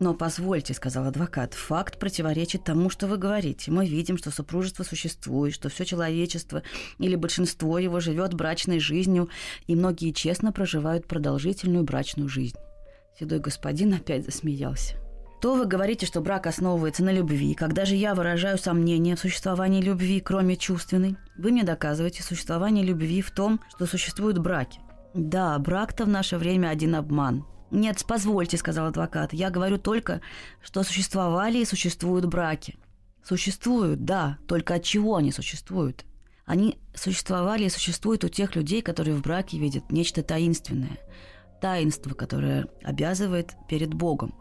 «Но 0.00 0.14
позвольте»,— 0.14 0.74
сказал 0.74 1.06
адвокат,— 1.06 1.54
«факт 1.54 2.00
противоречит 2.00 2.64
тому, 2.64 2.90
что 2.90 3.06
вы 3.06 3.18
говорите. 3.18 3.70
Мы 3.70 3.86
видим, 3.86 4.18
что 4.18 4.32
супружество 4.32 4.82
существует, 4.82 5.54
что 5.54 5.68
все 5.68 5.84
человечество 5.84 6.64
или 6.98 7.14
большинство 7.14 7.78
его 7.78 8.00
живет 8.00 8.34
брачной 8.34 8.80
жизнью, 8.80 9.28
и 9.68 9.76
многие 9.76 10.10
честно 10.10 10.50
проживают 10.50 11.06
продолжительную 11.06 11.84
брачную 11.84 12.28
жизнь». 12.28 12.56
Седой 13.16 13.38
господин 13.38 13.94
опять 13.94 14.24
засмеялся. 14.24 15.01
То 15.42 15.56
вы 15.56 15.66
говорите, 15.66 16.06
что 16.06 16.20
брак 16.20 16.46
основывается 16.46 17.02
на 17.02 17.12
любви. 17.12 17.54
Когда 17.54 17.84
же 17.84 17.96
я 17.96 18.14
выражаю 18.14 18.58
сомнение 18.58 19.16
в 19.16 19.18
существовании 19.18 19.82
любви, 19.82 20.20
кроме 20.20 20.56
чувственной, 20.56 21.16
вы 21.36 21.50
мне 21.50 21.64
доказываете 21.64 22.22
существование 22.22 22.84
любви 22.84 23.20
в 23.22 23.32
том, 23.32 23.60
что 23.68 23.86
существуют 23.86 24.38
браки. 24.38 24.78
Да, 25.14 25.58
брак-то 25.58 26.04
в 26.04 26.08
наше 26.08 26.38
время 26.38 26.68
один 26.68 26.94
обман. 26.94 27.44
«Нет, 27.72 28.04
позвольте»,— 28.06 28.56
сказал 28.58 28.86
адвокат. 28.86 29.32
«Я 29.32 29.50
говорю 29.50 29.78
только, 29.78 30.20
что 30.62 30.84
существовали 30.84 31.58
и 31.58 31.64
существуют 31.64 32.26
браки». 32.26 32.78
Существуют, 33.24 34.04
да, 34.04 34.38
только 34.46 34.74
от 34.74 34.84
чего 34.84 35.16
они 35.16 35.32
существуют? 35.32 36.04
Они 36.44 36.78
существовали 36.94 37.64
и 37.64 37.68
существуют 37.68 38.22
у 38.22 38.28
тех 38.28 38.54
людей, 38.54 38.80
которые 38.80 39.16
в 39.16 39.22
браке 39.22 39.58
видят 39.58 39.90
нечто 39.90 40.22
таинственное. 40.22 40.98
Таинство, 41.60 42.14
которое 42.14 42.68
обязывает 42.84 43.54
перед 43.68 43.92
Богом. 43.92 44.34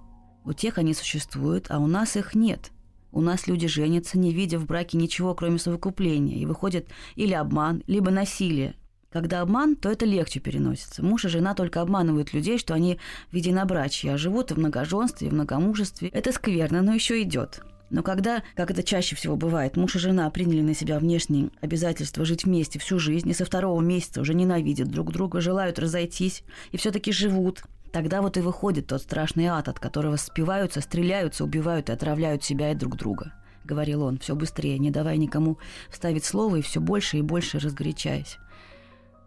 У 0.46 0.54
тех 0.54 0.78
они 0.78 0.94
существуют, 0.94 1.68
а 1.70 1.80
у 1.80 1.88
нас 1.88 2.16
их 2.18 2.36
нет. 2.36 2.72
У 3.12 3.22
нас 3.22 3.48
люди 3.48 3.68
женятся, 3.68 4.18
не 4.18 4.34
видя 4.34 4.58
в 4.58 4.66
браке 4.66 4.98
ничего, 4.98 5.36
кроме 5.36 5.60
совокупления, 5.60 6.38
и 6.38 6.46
выходит 6.46 6.88
или 7.16 7.34
обман, 7.34 7.84
либо 7.88 8.10
насилие, 8.10 8.76
когда 9.12 9.42
обман, 9.42 9.76
то 9.76 9.92
это 9.92 10.06
легче 10.06 10.40
переносится. 10.40 11.04
Муж 11.04 11.26
и 11.26 11.30
жена 11.30 11.54
только 11.54 11.82
обманывают 11.82 12.34
людей, 12.34 12.58
что 12.58 12.74
они 12.74 12.98
в 13.30 13.36
единобрачье, 13.36 14.14
а 14.14 14.18
живут 14.18 14.52
в 14.52 14.58
многоженстве, 14.58 15.30
в 15.30 15.34
многомужестве. 15.34 16.08
Это 16.10 16.32
скверно, 16.32 16.82
но 16.82 16.94
еще 16.94 17.22
идет. 17.22 17.62
Но 17.90 18.04
когда, 18.04 18.42
как 18.56 18.72
это 18.72 18.84
чаще 18.84 19.18
всего 19.18 19.36
бывает, 19.36 19.76
муж 19.76 19.98
и 19.98 20.00
жена 20.00 20.30
приняли 20.30 20.62
на 20.62 20.74
себя 20.74 20.98
внешние 20.98 21.50
обязательства 21.60 22.24
жить 22.24 22.46
вместе 22.46 22.80
всю 22.80 23.00
жизнь 23.00 23.30
и 23.30 23.34
со 23.34 23.44
второго 23.44 23.82
месяца 23.82 24.22
уже 24.22 24.34
ненавидят 24.34 24.88
друг 24.88 25.12
друга, 25.12 25.42
желают 25.42 25.78
разойтись 25.78 26.44
и 26.72 26.78
все-таки 26.78 27.12
живут, 27.12 27.64
тогда 27.92 28.22
вот 28.22 28.38
и 28.38 28.42
выходит 28.42 28.88
тот 28.88 29.02
страшный 29.02 29.46
ад, 29.46 29.68
от 29.68 29.80
которого 29.80 30.16
спиваются, 30.16 30.82
стреляются, 30.82 31.44
убивают 31.44 31.90
и 31.90 31.94
отравляют 31.94 32.44
себя 32.44 32.72
и 32.72 32.76
друг 32.76 32.96
друга.— 32.96 33.34
говорил 33.64 34.02
он, 34.02 34.18
все 34.18 34.36
быстрее, 34.36 34.80
не 34.80 34.90
давая 34.90 35.18
никому 35.18 35.60
вставить 35.92 36.26
слово 36.26 36.58
и 36.58 36.62
все 36.62 36.80
больше 36.80 37.20
и 37.20 37.22
больше 37.22 37.60
разгорячаясь. 37.60 38.38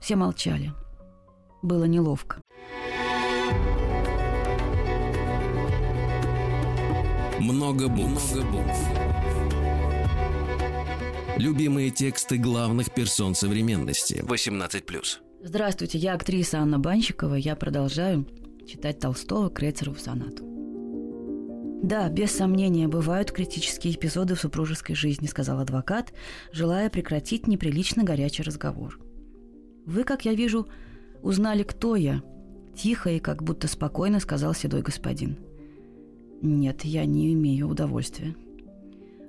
Все 0.01 0.17
молчали. 0.17 0.73
Было 1.63 1.85
неловко. 1.85 2.41
Много 7.39 7.89
букв. 7.89 8.35
Много 8.35 8.51
букв. 8.51 8.79
Любимые 11.37 11.91
тексты 11.91 12.37
главных 12.37 12.93
персон 12.93 13.35
современности. 13.37 14.25
18+. 14.27 15.05
Здравствуйте, 15.43 15.99
я 15.99 16.15
актриса 16.15 16.59
Анна 16.59 16.79
Банщикова. 16.79 17.35
Я 17.35 17.55
продолжаю 17.55 18.27
читать 18.67 18.99
Толстого 18.99 19.51
Крейцерову 19.51 19.97
сонату. 19.97 20.45
Да, 21.85 22.09
без 22.09 22.31
сомнения, 22.33 22.89
бывают 22.89 23.31
критические 23.31 23.95
эпизоды 23.95 24.35
в 24.35 24.41
супружеской 24.41 24.95
жизни, 24.95 25.27
сказал 25.27 25.61
адвокат, 25.61 26.15
желая 26.51 26.89
прекратить 26.89 27.47
неприлично 27.47 28.05
горячий 28.05 28.43
разговор. 28.43 28.99
Вы, 29.85 30.05
как 30.05 30.25
я 30.25 30.33
вижу, 30.33 30.67
узнали, 31.23 31.63
кто 31.63 31.95
я. 31.95 32.23
Тихо 32.75 33.11
и 33.11 33.19
как 33.19 33.43
будто 33.43 33.69
спокойно 33.69 34.19
сказал 34.19 34.55
седой 34.55 34.81
господин. 34.81 35.37
Нет, 36.41 36.85
я 36.85 37.05
не 37.05 37.35
имею 37.35 37.69
удовольствия. 37.69 38.35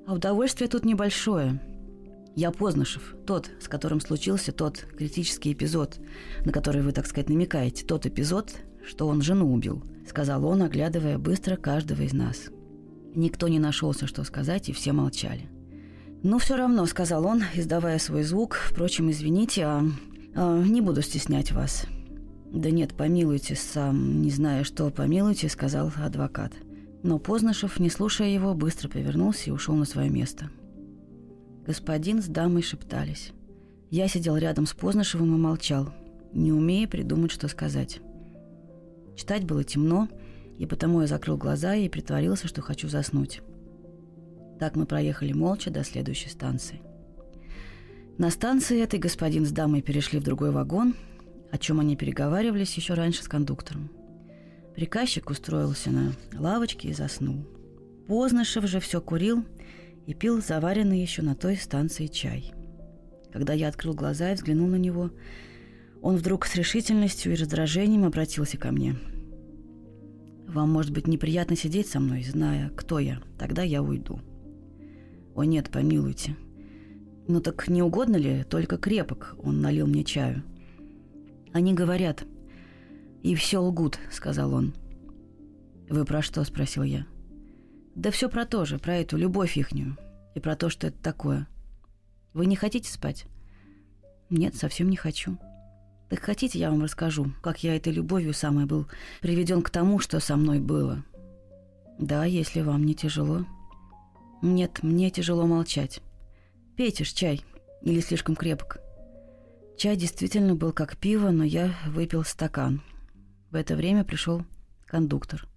А 0.08 0.14
удовольствие 0.14 0.70
тут 0.70 0.86
небольшое. 0.86 1.62
Я 2.36 2.52
Познышев, 2.52 3.16
тот, 3.26 3.50
с 3.60 3.68
которым 3.68 4.00
случился 4.00 4.52
тот 4.52 4.86
критический 4.98 5.54
эпизод, 5.54 6.00
на 6.46 6.52
который 6.52 6.82
вы, 6.82 6.92
так 6.92 7.06
сказать, 7.06 7.30
намекаете, 7.30 7.86
тот 7.86 8.06
эпизод, 8.06 8.56
что 8.88 9.08
он 9.08 9.22
жену 9.22 9.52
убил, 9.52 9.84
сказал 10.08 10.46
он, 10.46 10.62
оглядывая 10.62 11.18
быстро 11.18 11.56
каждого 11.56 12.02
из 12.02 12.14
нас. 12.14 12.50
Никто 13.16 13.48
не 13.48 13.60
нашелся, 13.60 14.08
что 14.08 14.24
сказать, 14.24 14.70
и 14.70 14.74
все 14.74 14.92
молчали. 14.92 15.50
«Ну, 16.24 16.40
все 16.40 16.56
равно»,— 16.56 16.86
сказал 16.88 17.26
он, 17.26 17.44
издавая 17.54 18.00
свой 18.00 18.24
звук. 18.24 18.56
«Впрочем, 18.56 19.12
извините, 19.12 19.64
а 19.64 19.84
а, 20.38 20.62
«Не 20.62 20.82
буду 20.82 21.02
стеснять 21.02 21.52
вас». 21.52 21.86
«Да 22.52 22.70
нет, 22.70 22.94
помилуйте, 22.94 23.56
сам 23.56 24.22
не 24.22 24.30
знаю, 24.30 24.66
что 24.66 24.90
помилуйте»,— 24.90 25.48
сказал 25.50 25.92
адвокат. 25.96 26.52
Но 27.04 27.20
Познышев, 27.20 27.80
не 27.80 27.90
слушая 27.90 28.30
его, 28.30 28.54
быстро 28.54 28.90
повернулся 28.90 29.50
и 29.50 29.54
ушел 29.54 29.76
на 29.76 29.86
свое 29.86 30.10
место. 30.10 30.50
Господин 31.66 32.22
с 32.22 32.26
дамой 32.26 32.64
шептались. 32.64 33.32
Я 33.90 34.08
сидел 34.08 34.36
рядом 34.36 34.66
с 34.66 34.74
Познышевым 34.74 35.36
и 35.36 35.38
молчал, 35.38 35.94
не 36.34 36.52
умея 36.52 36.88
придумать, 36.88 37.32
что 37.32 37.48
сказать. 37.48 38.02
Читать 39.16 39.46
было 39.46 39.64
темно, 39.64 40.10
и 40.58 40.66
потому 40.66 41.02
я 41.02 41.08
закрыл 41.08 41.38
глаза 41.38 41.76
и 41.76 41.90
притворился, 41.90 42.48
что 42.48 42.62
хочу 42.62 42.88
заснуть. 42.88 43.42
Так 44.60 44.76
мы 44.76 44.86
проехали 44.86 45.34
молча 45.34 45.70
до 45.70 45.84
следующей 45.84 46.30
станции. 46.30 46.82
На 48.18 48.30
станции 48.30 48.82
этой 48.82 49.00
господин 49.00 49.46
с 49.46 49.52
дамой 49.52 49.82
перешли 49.82 50.20
в 50.20 50.24
другой 50.24 50.52
вагон, 50.52 50.96
о 51.52 51.58
чем 51.58 51.80
они 51.80 51.96
переговаривались 51.98 52.76
еще 52.76 52.94
раньше 52.94 53.24
с 53.24 53.28
кондуктором. 53.28 53.92
Приказчик 54.74 55.30
устроился 55.30 55.90
на 55.90 56.14
лавочке 56.38 56.90
и 56.90 56.94
заснул. 56.94 57.46
Познышев 58.08 58.66
же 58.68 58.80
все 58.80 59.02
курил 59.02 59.44
и 60.06 60.14
пил 60.14 60.42
заваренный 60.42 61.02
еще 61.02 61.22
на 61.22 61.36
той 61.36 61.58
станции 61.58 62.08
чай. 62.08 62.54
Когда 63.34 63.54
я 63.54 63.68
открыл 63.68 63.94
глаза 63.94 64.32
и 64.32 64.36
взглянул 64.36 64.68
на 64.68 64.76
него, 64.76 65.12
он 66.06 66.18
вдруг 66.18 66.46
с 66.46 66.54
решительностью 66.56 67.34
и 67.34 67.36
раздражением 67.36 68.06
обратился 68.06 68.60
ко 68.60 68.72
мне. 68.72 68.96
«Вам, 70.48 70.72
может 70.72 70.92
быть, 70.92 71.08
неприятно 71.08 71.56
сидеть 71.56 71.88
со 71.88 72.00
мной, 72.00 72.22
зная, 72.22 72.70
кто 72.70 73.00
я. 73.00 73.24
Тогда 73.40 73.64
я 73.64 73.82
уйду». 73.82 74.20
«О 75.34 75.44
нет, 75.46 75.72
помилуйте», 75.72 76.36
«Ну 77.28 77.42
так 77.42 77.68
не 77.70 77.82
угодно 77.82 78.18
ли? 78.18 78.44
Только 78.44 78.78
крепок»,— 78.78 79.36
он 79.44 79.62
налил 79.62 79.88
мне 79.88 80.04
чаю. 80.04 80.44
«Они 81.54 81.74
говорят, 81.74 82.24
«И 83.24 83.34
все 83.34 83.58
лгут»,— 83.58 83.98
сказал 84.12 84.54
он. 84.54 84.76
«Вы 85.90 86.06
про 86.06 86.22
что?»— 86.22 86.44
спросил 86.46 86.84
я. 86.84 87.08
«Да 87.96 88.12
все 88.12 88.30
про 88.30 88.46
то 88.46 88.64
же, 88.64 88.78
про 88.78 88.98
эту 88.98 89.18
любовь 89.18 89.58
ихнюю. 89.58 89.98
И 90.36 90.40
про 90.40 90.56
то, 90.56 90.70
что 90.70 90.86
это 90.86 91.02
такое. 91.02 91.48
Вы 92.34 92.46
не 92.46 92.56
хотите 92.56 92.92
спать?» 92.92 93.26
«Нет, 94.30 94.54
совсем 94.54 94.92
не 94.92 94.98
хочу». 94.98 95.40
«Так 96.10 96.20
хотите, 96.20 96.60
я 96.60 96.70
вам 96.70 96.84
расскажу, 96.84 97.32
как 97.42 97.64
я 97.64 97.76
этой 97.76 97.92
любовью 97.92 98.34
самой 98.34 98.66
был 98.66 98.88
приведен 99.22 99.62
к 99.62 99.70
тому, 99.70 100.00
что 100.00 100.20
со 100.20 100.36
мной 100.36 100.60
было?» 100.60 101.04
«Да, 101.98 102.26
если 102.26 102.62
вам 102.62 102.86
не 102.86 102.94
тяжело». 102.94 103.46
«Нет, 104.42 104.84
мне 104.84 105.10
тяжело 105.10 105.48
молчать. 105.48 106.02
Пейте 106.76 107.04
ж 107.04 107.14
чай, 107.14 107.42
или 107.82 108.00
слишком 108.02 108.36
крепок». 108.36 108.78
Чай 109.78 109.96
действительно 109.96 110.56
был 110.56 110.72
как 110.72 110.98
пиво, 110.98 111.32
но 111.32 111.44
я 111.44 111.74
выпил 111.88 112.24
стакан. 112.24 112.82
В 113.52 113.56
это 113.56 113.76
время 113.76 114.04
пришел 114.04 114.44
кондуктор. 114.86 115.48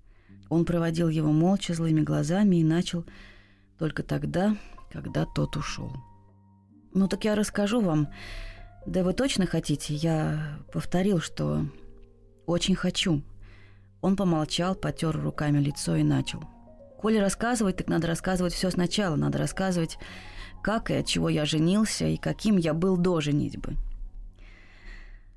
Он 0.48 0.64
проводил 0.64 1.08
его 1.08 1.30
молча, 1.30 1.74
злыми 1.74 2.00
глазами 2.00 2.56
и 2.56 2.64
начал 2.64 3.04
только 3.78 4.02
тогда, 4.02 4.56
когда 4.90 5.24
тот 5.24 5.56
ушел. 5.56 5.92
«Ну 6.94 7.06
так 7.06 7.24
я 7.24 7.34
расскажу 7.34 7.80
вам. 7.80 8.08
Да 8.88 9.04
вы 9.04 9.12
точно 9.12 9.44
хотите?» 9.46 9.94
Я 9.94 10.58
повторил, 10.72 11.20
что 11.20 11.66
очень 12.46 12.74
хочу. 12.74 13.22
Он 14.00 14.16
помолчал, 14.16 14.74
потер 14.74 15.14
руками 15.14 15.58
лицо 15.58 15.96
и 15.96 16.02
начал. 16.02 16.42
«Коли 16.98 17.18
рассказывать, 17.18 17.76
так 17.76 17.88
надо 17.88 18.06
рассказывать 18.06 18.54
все 18.54 18.70
сначала. 18.70 19.14
Надо 19.16 19.36
рассказывать, 19.36 19.98
как 20.62 20.90
и 20.90 20.94
от 20.94 21.06
чего 21.06 21.28
я 21.28 21.44
женился, 21.44 22.06
и 22.06 22.16
каким 22.16 22.56
я 22.56 22.72
был 22.72 22.96
до 22.96 23.20
женитьбы. 23.20 23.76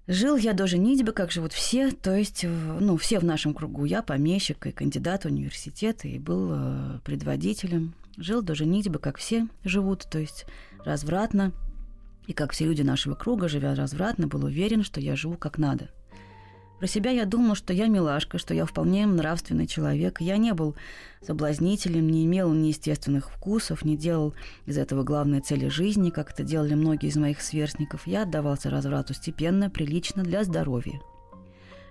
Жил 0.07 0.37
я 0.37 0.53
до 0.53 0.65
женитьбы, 0.65 1.11
как 1.11 1.31
живут 1.31 1.51
все, 1.51 1.91
то 1.91 2.15
есть, 2.15 2.45
ну, 2.45 2.95
все 2.95 3.19
в 3.19 3.25
нашем 3.25 3.53
кругу. 3.53 3.83
Я 3.83 4.01
помещик 4.01 4.65
и 4.65 4.71
кандидат 4.71 5.23
в 5.23 5.27
университет, 5.27 6.05
и 6.05 6.19
был 6.19 6.49
э, 6.51 6.99
предводителем. 7.03 7.95
Жил 8.17 8.41
до 8.41 8.55
женитьбы, 8.55 8.97
как 8.99 9.17
все 9.17 9.47
живут, 9.63 10.07
то 10.09 10.19
есть 10.19 10.45
развратно. 10.85 11.51
И 12.31 12.33
как 12.33 12.53
все 12.53 12.63
люди 12.63 12.81
нашего 12.81 13.13
круга, 13.13 13.49
живя 13.49 13.75
развратно, 13.75 14.25
был 14.25 14.45
уверен, 14.45 14.83
что 14.83 15.01
я 15.01 15.17
живу 15.17 15.35
как 15.35 15.57
надо– 15.57 15.89
про 16.81 16.87
себя 16.87 17.11
я 17.11 17.25
думал, 17.25 17.53
что 17.53 17.73
я 17.73 17.85
милашка, 17.85 18.39
что 18.39 18.55
я 18.55 18.65
вполне 18.65 19.05
нравственный 19.05 19.67
человек. 19.67 20.19
Я 20.19 20.37
не 20.37 20.51
был 20.55 20.75
соблазнителем, 21.21 22.09
не 22.09 22.25
имел 22.25 22.51
неестественных 22.53 23.29
вкусов, 23.29 23.85
не 23.85 23.95
делал 23.95 24.33
из 24.65 24.79
этого 24.79 25.03
главной 25.03 25.41
цели 25.41 25.67
жизни, 25.67 26.09
как 26.09 26.31
это 26.31 26.41
делали 26.41 26.73
многие 26.73 27.09
из 27.09 27.17
моих 27.17 27.41
сверстников. 27.41 28.07
Я 28.07 28.23
отдавался 28.23 28.71
разврату 28.71 29.13
степенно, 29.13 29.69
прилично, 29.69 30.23
для 30.23 30.43
здоровья. 30.43 30.99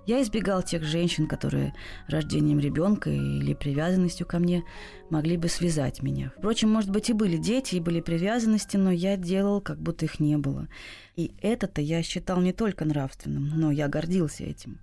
Я 0.06 0.22
избегал 0.22 0.62
тех 0.62 0.82
женщин, 0.82 1.26
которые 1.26 1.74
рождением 2.08 2.58
ребенка 2.58 3.10
или 3.10 3.54
привязанностью 3.54 4.26
ко 4.26 4.38
мне 4.38 4.64
могли 5.10 5.36
бы 5.36 5.48
связать 5.48 6.02
меня. 6.02 6.32
Впрочем, 6.38 6.70
может 6.70 6.90
быть, 6.90 7.10
и 7.10 7.12
были 7.12 7.36
дети, 7.36 7.76
и 7.76 7.80
были 7.80 8.00
привязанности, 8.00 8.76
но 8.76 8.90
я 8.90 9.16
делал, 9.16 9.60
как 9.60 9.78
будто 9.78 10.06
их 10.06 10.18
не 10.18 10.36
было. 10.38 10.68
И 11.16 11.32
это-то 11.42 11.80
я 11.80 12.02
считал 12.02 12.40
не 12.40 12.52
только 12.52 12.84
нравственным, 12.84 13.48
но 13.54 13.70
я 13.70 13.88
гордился 13.88 14.44
этим. 14.44 14.80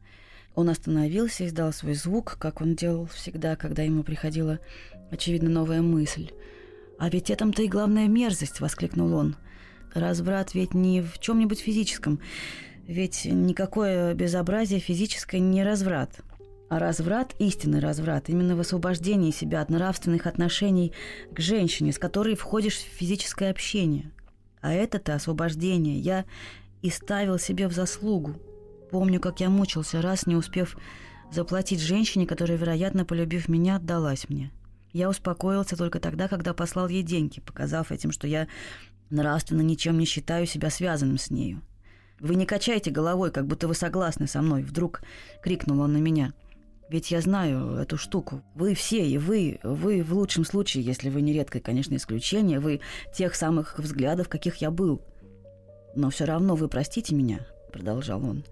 Он 0.56 0.70
остановился 0.70 1.44
и 1.44 1.48
издал 1.48 1.72
свой 1.74 1.94
звук, 1.94 2.38
как 2.40 2.62
он 2.62 2.76
делал 2.76 3.06
всегда, 3.08 3.56
когда 3.56 3.84
ему 3.84 4.04
приходила, 4.04 4.60
очевидно, 5.12 5.50
новая 5.50 5.82
мысль. 5.82 6.32
«А 7.00 7.10
ведь 7.10 7.30
этом-то 7.30 7.62
и 7.62 7.68
главная 7.68 8.08
мерзость!»— 8.08 8.60
воскликнул 8.62 9.14
он. 9.14 9.36
«Разврат 9.94 10.56
ведь 10.56 10.74
не 10.74 11.02
в 11.02 11.20
чем-нибудь 11.20 11.60
физическом. 11.60 12.20
Ведь 12.88 13.26
никакое 13.26 14.14
безобразие 14.14 14.80
физическое 14.80 15.40
не 15.40 15.62
разврат. 15.62 16.22
А 16.70 16.80
разврат, 16.80 17.36
истинный 17.38 17.80
разврат, 17.80 18.30
именно 18.30 18.56
в 18.56 18.62
освобождении 18.62 19.32
себя 19.32 19.62
от 19.62 19.70
нравственных 19.70 20.26
отношений 20.26 20.94
к 21.32 21.40
женщине, 21.40 21.92
с 21.92 22.00
которой 22.00 22.36
входишь 22.36 22.78
в 22.78 22.98
физическое 22.98 23.50
общение. 23.50 24.12
А 24.62 24.74
это-то 24.74 25.16
освобождение 25.16 26.00
я 26.00 26.24
и 26.82 26.90
ставил 26.90 27.38
себе 27.40 27.68
в 27.68 27.74
заслугу. 27.74 28.36
Помню, 28.90 29.20
как 29.20 29.42
я 29.42 29.50
мучился 29.50 30.02
раз, 30.02 30.26
не 30.26 30.38
успев 30.38 30.78
заплатить 31.30 31.82
женщине, 31.82 32.26
которая, 32.26 32.58
вероятно, 32.58 33.04
полюбив 33.04 33.50
меня, 33.50 33.76
отдалась 33.76 34.30
мне. 34.30 34.52
Я 34.94 35.10
успокоился 35.10 35.76
только 35.76 36.00
тогда, 36.00 36.30
когда 36.30 36.54
послал 36.54 36.88
ей 36.88 37.04
деньги, 37.04 37.42
показав 37.42 37.92
этим, 37.92 38.14
что 38.14 38.28
я 38.28 38.48
нравственно 39.10 39.62
ничем 39.62 39.98
не 40.00 40.06
считаю 40.06 40.46
себя 40.46 40.70
связанным 40.70 41.18
с 41.18 41.30
нею. 41.30 41.62
Вы 42.20 42.36
не 42.36 42.46
качайте 42.46 42.92
головой, 42.92 43.32
как 43.32 43.46
будто 43.46 43.68
вы 43.68 43.76
согласны 43.76 44.28
со 44.28 44.42
мной. 44.42 44.64
Вдруг 44.64 45.02
крикнул 45.42 45.82
он 45.82 45.94
на 45.94 45.98
меня. 45.98 46.34
Ведь 46.90 47.12
я 47.12 47.22
знаю 47.22 47.76
эту 47.76 47.98
штуку. 47.98 48.42
Вы 48.56 48.74
все, 48.74 49.08
и 49.08 49.18
вы, 49.18 49.60
вы 49.64 50.04
в 50.04 50.14
лучшем 50.14 50.46
случае, 50.46 50.84
если 50.84 51.10
вы 51.10 51.22
не 51.22 51.34
редкое, 51.34 51.60
конечно, 51.60 51.96
исключение, 51.96 52.60
вы 52.60 52.80
тех 53.14 53.36
самых 53.36 53.78
взглядов, 53.78 54.30
каких 54.30 54.56
я 54.58 54.72
был. 54.72 55.02
Но 55.96 56.10
все 56.10 56.26
равно 56.26 56.56
вы 56.56 56.70
простите 56.70 57.14
меня, 57.14 57.46
продолжал 57.72 58.24
он. 58.24 58.46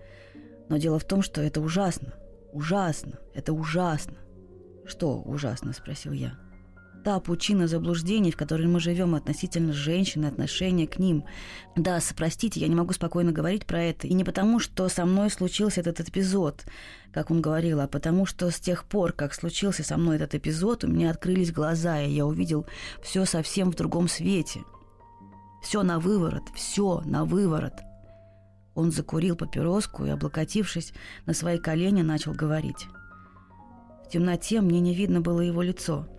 Но 0.69 0.77
дело 0.77 0.99
в 0.99 1.05
том, 1.05 1.21
что 1.21 1.41
это 1.41 1.61
ужасно. 1.61 2.13
Ужасно. 2.51 3.19
Это 3.33 3.53
ужасно. 3.53 4.15
Что 4.85 5.21
ужасно, 5.21 5.73
спросил 5.73 6.11
я 6.11 6.44
та 7.05 7.19
пучина 7.19 7.67
заблуждений, 7.67 8.31
в 8.31 8.35
которой 8.35 8.65
мы 8.65 8.79
живем 8.79 9.13
относительно 9.13 9.73
женщин 9.73 10.25
и 10.25 10.27
отношения 10.27 10.87
к 10.87 10.97
ним. 10.97 11.23
Да, 11.75 11.99
простите, 12.17 12.59
я 12.59 12.67
не 12.67 12.73
могу 12.73 12.93
спокойно 12.93 13.31
говорить 13.31 13.67
про 13.67 13.83
это. 13.83 14.07
И 14.07 14.13
не 14.15 14.23
потому, 14.23 14.59
что 14.59 14.89
со 14.89 15.05
мной 15.05 15.29
случился 15.29 15.81
этот 15.81 15.99
эпизод, 15.99 16.65
как 17.13 17.29
он 17.29 17.41
говорил, 17.41 17.79
а 17.81 17.87
потому, 17.87 18.25
что 18.25 18.49
с 18.49 18.59
тех 18.59 18.85
пор, 18.85 19.13
как 19.13 19.35
случился 19.35 19.83
со 19.83 19.97
мной 19.97 20.15
этот 20.15 20.33
эпизод, 20.33 20.83
у 20.83 20.87
меня 20.87 21.11
открылись 21.11 21.51
глаза, 21.51 22.01
и 22.01 22.09
я 22.09 22.25
увидел 22.25 22.65
все 23.03 23.25
совсем 23.25 23.71
в 23.71 23.75
другом 23.75 24.07
свете. 24.07 24.61
Все 25.61 25.83
на 25.83 25.99
выворот, 25.99 26.49
все 26.55 27.03
на 27.05 27.23
выворот. 27.23 27.75
Он 28.73 28.91
закурил 28.91 29.35
папироску 29.35 30.05
и, 30.05 30.09
облокотившись 30.09 30.91
на 31.27 31.35
свои 31.35 31.59
колени, 31.59 32.01
начал 32.01 32.33
говорить. 32.33 32.87
В 34.07 34.09
темноте 34.09 34.59
мне 34.61 34.79
не 34.79 34.95
видно 34.95 35.21
было 35.21 35.41
его 35.41 35.61
лицо– 35.61 36.07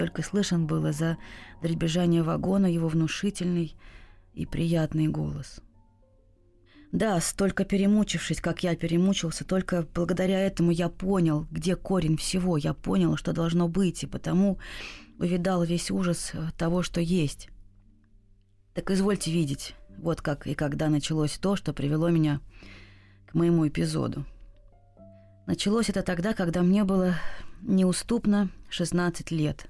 только 0.00 0.22
слышен 0.22 0.66
было 0.66 0.92
за 0.92 1.18
дребезжание 1.60 2.22
вагона 2.22 2.64
его 2.64 2.88
внушительный 2.88 3.76
и 4.32 4.46
приятный 4.46 5.08
голос. 5.08 5.60
Да, 6.90 7.20
столько 7.20 7.66
перемучившись, 7.66 8.40
как 8.40 8.62
я 8.62 8.74
перемучился, 8.76 9.44
только 9.44 9.86
благодаря 9.94 10.40
этому 10.40 10.70
я 10.70 10.88
понял, 10.88 11.46
где 11.50 11.76
корень 11.76 12.16
всего, 12.16 12.56
я 12.56 12.72
понял, 12.72 13.18
что 13.18 13.34
должно 13.34 13.68
быть, 13.68 14.02
и 14.02 14.06
потому 14.06 14.58
увидал 15.18 15.64
весь 15.64 15.90
ужас 15.90 16.32
того, 16.56 16.82
что 16.82 17.02
есть. 17.02 17.50
Так 18.72 18.90
извольте 18.90 19.30
видеть, 19.30 19.74
вот 19.98 20.22
как 20.22 20.46
и 20.46 20.54
когда 20.54 20.88
началось 20.88 21.36
то, 21.36 21.56
что 21.56 21.74
привело 21.74 22.08
меня 22.08 22.40
к 23.26 23.34
моему 23.34 23.68
эпизоду. 23.68 24.24
Началось 25.46 25.90
это 25.90 26.02
тогда, 26.02 26.32
когда 26.32 26.62
мне 26.62 26.84
было 26.84 27.16
неуступно 27.60 28.48
16 28.70 29.30
лет 29.30 29.66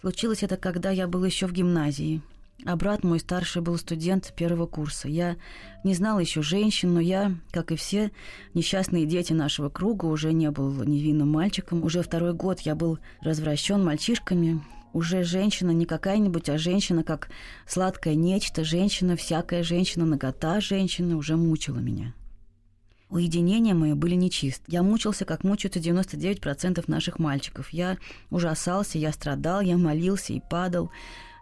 Случилось 0.00 0.42
это, 0.42 0.56
когда 0.56 0.90
я 0.90 1.06
был 1.08 1.24
еще 1.24 1.46
в 1.46 1.52
гимназии, 1.52 2.20
а 2.64 2.76
брат 2.76 3.04
мой 3.04 3.20
старший 3.20 3.62
был 3.62 3.76
студент 3.76 4.32
первого 4.34 4.66
курса. 4.66 5.08
Я 5.08 5.36
не 5.84 5.94
знал 5.94 6.18
еще 6.18 6.42
женщин, 6.42 6.94
но 6.94 7.00
я, 7.00 7.34
как 7.50 7.70
и 7.70 7.76
все 7.76 8.10
несчастные 8.54 9.06
дети 9.06 9.32
нашего 9.32 9.68
круга, 9.68 10.06
уже 10.06 10.32
не 10.32 10.50
был 10.50 10.72
невинным 10.84 11.30
мальчиком. 11.30 11.84
Уже 11.84 12.02
второй 12.02 12.32
год 12.32 12.60
я 12.60 12.74
был 12.74 12.98
развращен 13.20 13.84
мальчишками. 13.84 14.62
Уже 14.92 15.24
женщина 15.24 15.72
не 15.72 15.84
какая-нибудь, 15.84 16.48
а 16.48 16.56
женщина 16.56 17.04
как 17.04 17.28
сладкое 17.66 18.14
нечто, 18.14 18.64
женщина, 18.64 19.16
всякая 19.16 19.62
женщина, 19.62 20.06
нагота 20.06 20.60
женщины 20.60 21.16
уже 21.16 21.36
мучила 21.36 21.78
меня. 21.78 22.14
Уединения 23.08 23.74
мои 23.74 23.92
были 23.92 24.14
нечист. 24.14 24.62
Я 24.66 24.82
мучился, 24.82 25.24
как 25.24 25.44
мучаются 25.44 25.78
99% 25.78 26.84
наших 26.88 27.18
мальчиков. 27.18 27.70
Я 27.70 27.98
ужасался, 28.30 28.98
я 28.98 29.12
страдал, 29.12 29.60
я 29.60 29.76
молился 29.76 30.32
и 30.32 30.40
падал. 30.40 30.90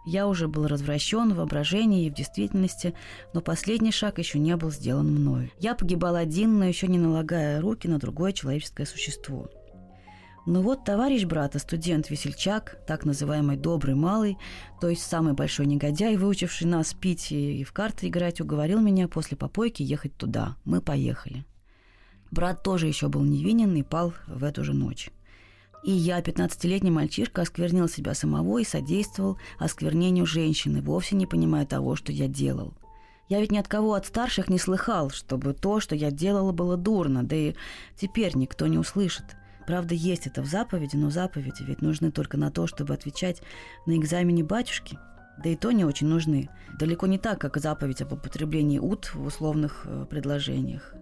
Я 0.05 0.27
уже 0.27 0.47
был 0.47 0.67
развращен 0.67 1.33
в 1.33 1.37
воображении 1.37 2.05
и 2.05 2.11
в 2.11 2.13
действительности, 2.13 2.93
но 3.33 3.41
последний 3.41 3.91
шаг 3.91 4.19
еще 4.19 4.37
не 4.37 4.55
был 4.55 4.69
сделан 4.69 5.11
мною. 5.11 5.49
Я 5.59 5.73
погибал 5.73 6.15
один, 6.15 6.59
но 6.59 6.65
еще 6.65 6.87
не 6.87 6.99
налагая 6.99 7.59
руки 7.59 7.87
на 7.87 7.97
другое 7.97 8.31
человеческое 8.31 8.85
существо. 8.85 9.49
Но 10.45 10.61
вот 10.61 10.85
товарищ 10.85 11.25
брата, 11.25 11.57
студент-весельчак, 11.57 12.77
так 12.85 13.03
называемый 13.03 13.57
добрый 13.57 13.95
малый, 13.95 14.37
то 14.79 14.89
есть 14.89 15.01
самый 15.01 15.33
большой 15.33 15.65
негодяй, 15.65 16.17
выучивший 16.17 16.67
нас 16.67 16.93
пить 16.93 17.31
и 17.31 17.63
в 17.63 17.73
карты 17.73 18.07
играть, 18.07 18.39
уговорил 18.41 18.79
меня 18.79 19.07
после 19.07 19.35
попойки 19.37 19.81
ехать 19.81 20.15
туда. 20.15 20.55
Мы 20.63 20.81
поехали. 20.81 21.45
Брат 22.31 22.63
тоже 22.63 22.87
еще 22.87 23.07
был 23.07 23.23
невинен 23.23 23.75
и 23.75 23.83
пал 23.83 24.13
в 24.27 24.43
эту 24.43 24.63
же 24.63 24.73
ночь. 24.73 25.09
И 25.83 25.91
я, 25.91 26.19
15-летний 26.19 26.89
мальчишка, 26.89 27.43
осквернил 27.43 27.87
себя 27.87 28.15
самого 28.15 28.57
и 28.57 28.63
содействовал 28.63 29.37
осквернению 29.59 30.25
женщины, 30.25 30.81
вовсе 30.81 31.15
не 31.15 31.27
понимая 31.27 31.65
того, 31.65 31.95
что 31.95 32.11
я 32.11 32.27
делал. 32.27 32.73
Я 33.29 33.39
ведь 33.39 33.51
ни 33.51 33.57
от 33.57 33.67
кого 33.67 33.93
от 33.93 34.05
старших 34.05 34.49
не 34.49 34.57
слыхал, 34.57 35.09
чтобы 35.11 35.53
то, 35.53 35.79
что 35.79 35.95
я 35.95 36.11
делала, 36.11 36.51
было 36.51 36.75
дурно, 36.75 37.23
да 37.23 37.35
и 37.35 37.55
теперь 37.95 38.35
никто 38.35 38.67
не 38.67 38.77
услышит. 38.77 39.25
Правда, 39.67 39.95
есть 39.95 40.27
это 40.27 40.41
в 40.41 40.45
заповеди, 40.47 40.95
но 40.95 41.09
заповеди 41.09 41.63
ведь 41.63 41.81
нужны 41.81 42.11
только 42.11 42.37
на 42.37 42.51
то, 42.51 42.67
чтобы 42.67 42.93
отвечать 42.93 43.41
на 43.85 43.95
экзамене 43.95 44.43
батюшки. 44.43 44.99
Да 45.43 45.49
и 45.49 45.55
то 45.55 45.71
не 45.71 45.85
очень 45.85 46.07
нужны. 46.07 46.49
Далеко 46.79 47.07
не 47.07 47.17
так, 47.17 47.39
как 47.39 47.57
заповедь 47.57 48.01
об 48.01 48.13
употреблении 48.13 48.79
ут 48.79 49.13
в 49.13 49.25
условных 49.25 49.83
э, 49.85 50.05
предложениях. 50.09 50.95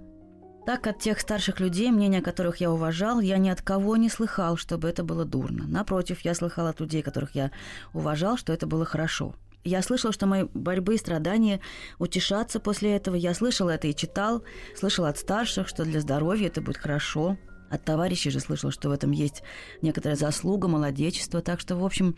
Так 0.65 0.87
от 0.87 0.99
тех 0.99 1.19
старших 1.19 1.59
людей, 1.59 1.91
мнения 1.91 2.21
которых 2.21 2.57
я 2.57 2.71
уважал, 2.71 3.19
я 3.19 3.37
ни 3.37 3.49
от 3.49 3.61
кого 3.61 3.97
не 3.97 4.09
слыхал, 4.09 4.55
чтобы 4.55 4.87
это 4.87 5.03
было 5.03 5.25
дурно. 5.25 5.65
Напротив, 5.67 6.21
я 6.21 6.33
слыхал 6.33 6.67
от 6.67 6.79
людей, 6.79 7.01
которых 7.01 7.35
я 7.35 7.51
уважал, 7.91 8.37
что 8.37 8.53
это 8.53 8.65
было 8.65 8.85
хорошо. 8.85 9.35
Я 9.65 9.81
слышал, 9.81 10.13
что 10.13 10.25
мои 10.25 10.43
борьбы 10.53 10.95
и 10.95 10.97
страдания 10.97 11.59
утешатся 11.99 12.61
после 12.61 12.95
этого. 12.95 13.15
Я 13.15 13.33
слышал 13.33 13.67
это 13.67 13.87
и 13.87 13.95
читал. 13.95 14.43
Слышал 14.75 15.03
от 15.05 15.17
старших, 15.17 15.67
что 15.67 15.83
для 15.83 15.99
здоровья 15.99 16.47
это 16.47 16.61
будет 16.61 16.77
хорошо. 16.77 17.37
От 17.69 17.83
товарищей 17.83 18.29
же 18.29 18.39
слышал, 18.39 18.71
что 18.71 18.89
в 18.89 18.93
этом 18.93 19.11
есть 19.11 19.43
некоторая 19.81 20.15
заслуга, 20.15 20.67
молодечество. 20.69 21.41
Так 21.41 21.59
что, 21.59 21.75
в 21.75 21.83
общем, 21.83 22.15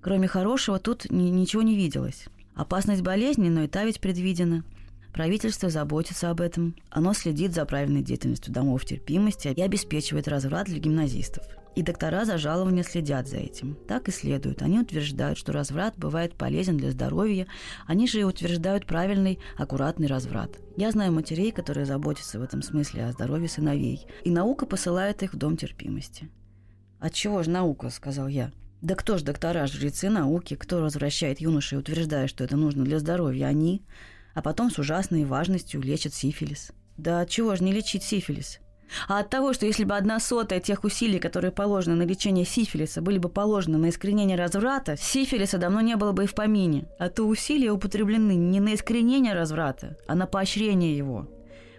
кроме 0.00 0.28
хорошего, 0.28 0.78
тут 0.78 1.10
ни- 1.10 1.30
ничего 1.30 1.62
не 1.62 1.76
виделось. 1.76 2.26
Опасность 2.54 3.02
болезни, 3.02 3.48
но 3.48 3.64
и 3.64 3.68
та 3.68 3.84
ведь 3.84 4.00
предвидена. 4.00 4.64
Правительство 5.12 5.68
заботится 5.68 6.30
об 6.30 6.40
этом. 6.40 6.74
Оно 6.90 7.12
следит 7.12 7.52
за 7.52 7.66
правильной 7.66 8.02
деятельностью 8.02 8.52
домов 8.52 8.84
терпимости 8.84 9.48
и 9.48 9.60
обеспечивает 9.60 10.26
разврат 10.26 10.66
для 10.66 10.78
гимназистов. 10.78 11.44
И 11.74 11.82
доктора 11.82 12.24
за 12.24 12.36
жалование 12.38 12.84
следят 12.84 13.28
за 13.28 13.38
этим. 13.38 13.76
Так 13.88 14.08
и 14.08 14.12
следует. 14.12 14.62
Они 14.62 14.78
утверждают, 14.78 15.38
что 15.38 15.52
разврат 15.52 15.94
бывает 15.96 16.34
полезен 16.34 16.76
для 16.76 16.90
здоровья. 16.90 17.46
Они 17.86 18.06
же 18.06 18.20
и 18.20 18.24
утверждают 18.24 18.86
правильный, 18.86 19.38
аккуратный 19.56 20.06
разврат. 20.06 20.58
Я 20.76 20.90
знаю 20.90 21.12
матерей, 21.12 21.50
которые 21.50 21.86
заботятся 21.86 22.38
в 22.38 22.42
этом 22.42 22.62
смысле 22.62 23.06
о 23.06 23.12
здоровье 23.12 23.48
сыновей. 23.48 24.06
И 24.24 24.30
наука 24.30 24.66
посылает 24.66 25.22
их 25.22 25.32
в 25.34 25.38
дом 25.38 25.56
терпимости. 25.56 26.28
«От 27.00 27.14
чего 27.14 27.42
же 27.42 27.50
наука?»– 27.50 27.88
сказал 27.90 28.28
я. 28.28 28.52
«Да 28.80 28.94
кто 28.94 29.16
ж 29.16 29.22
доктора, 29.22 29.66
жрецы 29.66 30.10
науки? 30.10 30.56
Кто 30.56 30.80
развращает 30.82 31.40
юношей, 31.40 31.78
утверждая, 31.78 32.28
что 32.28 32.44
это 32.44 32.56
нужно 32.56 32.84
для 32.84 32.98
здоровья? 32.98 33.46
Они. 33.46 33.82
А 34.34 34.42
потом 34.42 34.70
с 34.70 34.78
ужасной 34.78 35.24
важностью 35.24 35.80
лечат 35.80 36.14
сифилис. 36.14 36.72
Да 36.96 37.20
от 37.20 37.30
чего 37.30 37.56
же 37.56 37.64
не 37.64 37.72
лечить 37.72 38.02
сифилис? 38.02 38.60
А 39.08 39.20
от 39.20 39.30
того, 39.30 39.52
что 39.52 39.66
если 39.66 39.84
бы 39.84 39.96
одна 39.96 40.20
сотая 40.20 40.60
тех 40.60 40.84
усилий, 40.84 41.18
которые 41.18 41.50
положены 41.50 41.96
на 41.96 42.02
лечение 42.02 42.44
сифилиса, 42.44 43.00
были 43.00 43.18
бы 43.18 43.28
положены 43.28 43.78
на 43.78 43.88
искоренение 43.88 44.36
разврата, 44.36 44.96
сифилиса 44.96 45.58
давно 45.58 45.80
не 45.80 45.96
было 45.96 46.12
бы 46.12 46.24
и 46.24 46.26
в 46.26 46.34
помине. 46.34 46.86
А 46.98 47.08
то 47.08 47.24
усилия 47.24 47.72
употреблены 47.72 48.32
не 48.34 48.60
на 48.60 48.74
искоренение 48.74 49.34
разврата, 49.34 49.96
а 50.06 50.14
на 50.14 50.26
поощрение 50.26 50.96
его, 50.96 51.28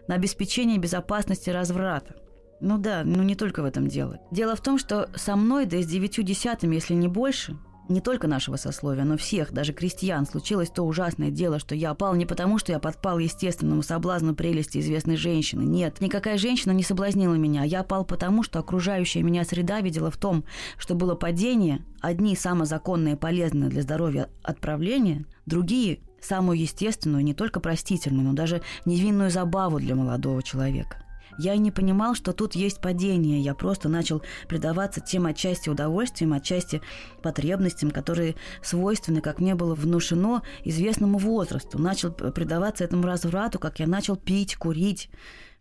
на 0.07 0.15
обеспечение 0.15 0.77
безопасности 0.77 1.49
разврата. 1.49 2.15
Ну 2.59 2.77
да, 2.77 3.03
ну 3.03 3.23
не 3.23 3.35
только 3.35 3.61
в 3.61 3.65
этом 3.65 3.87
дело. 3.87 4.19
Дело 4.31 4.55
в 4.55 4.61
том, 4.61 4.77
что 4.79 5.09
со 5.15 5.35
мной, 5.35 5.65
да 5.65 5.77
и 5.77 5.83
с 5.83 5.87
девятью 5.87 6.23
десятыми, 6.23 6.75
если 6.75 6.93
не 6.93 7.07
больше, 7.07 7.57
не 7.89 8.01
только 8.01 8.27
нашего 8.27 8.55
сословия, 8.55 9.03
но 9.03 9.17
всех, 9.17 9.51
даже 9.51 9.73
крестьян, 9.73 10.25
случилось 10.25 10.69
то 10.69 10.83
ужасное 10.83 11.31
дело, 11.31 11.59
что 11.59 11.75
я 11.75 11.91
опал 11.91 12.15
не 12.15 12.25
потому, 12.25 12.57
что 12.57 12.71
я 12.71 12.79
подпал 12.79 13.19
естественному 13.19 13.83
соблазну 13.83 14.35
прелести 14.35 14.77
известной 14.77 15.17
женщины. 15.17 15.63
Нет, 15.63 15.99
никакая 15.99 16.37
женщина 16.37 16.71
не 16.71 16.83
соблазнила 16.83 17.35
меня. 17.35 17.63
Я 17.63 17.81
опал 17.81 18.05
потому, 18.05 18.43
что 18.43 18.59
окружающая 18.59 19.21
меня 19.21 19.43
среда 19.43 19.81
видела 19.81 20.09
в 20.09 20.17
том, 20.17 20.45
что 20.77 20.95
было 20.95 21.15
падение, 21.15 21.83
одни 21.99 22.35
самозаконные 22.35 23.17
полезные 23.17 23.69
для 23.69 23.81
здоровья 23.81 24.29
отправления, 24.43 25.25
другие 25.45 25.99
самую 26.21 26.59
естественную, 26.59 27.23
не 27.23 27.33
только 27.33 27.59
простительную, 27.59 28.25
но 28.25 28.33
даже 28.33 28.61
невинную 28.85 29.29
забаву 29.29 29.79
для 29.79 29.95
молодого 29.95 30.41
человека. 30.41 31.02
Я 31.37 31.53
и 31.53 31.57
не 31.57 31.71
понимал, 31.71 32.15
что 32.15 32.31
тут 32.33 32.55
есть 32.55 32.79
падение. 32.79 33.39
Я 33.39 33.55
просто 33.55 33.89
начал 33.89 34.21
предаваться 34.47 35.01
тем 35.01 35.25
отчасти 35.25 35.69
удовольствиям, 35.69 36.33
отчасти 36.33 36.81
потребностям, 37.21 37.91
которые 37.91 38.35
свойственны, 38.61 39.21
как 39.21 39.39
мне 39.39 39.55
было 39.55 39.75
внушено, 39.75 40.43
известному 40.63 41.17
возрасту. 41.17 41.79
Начал 41.79 42.11
предаваться 42.11 42.83
этому 42.83 43.05
разврату, 43.07 43.59
как 43.59 43.79
я 43.79 43.87
начал 43.87 44.15
пить, 44.15 44.55
курить. 44.55 45.09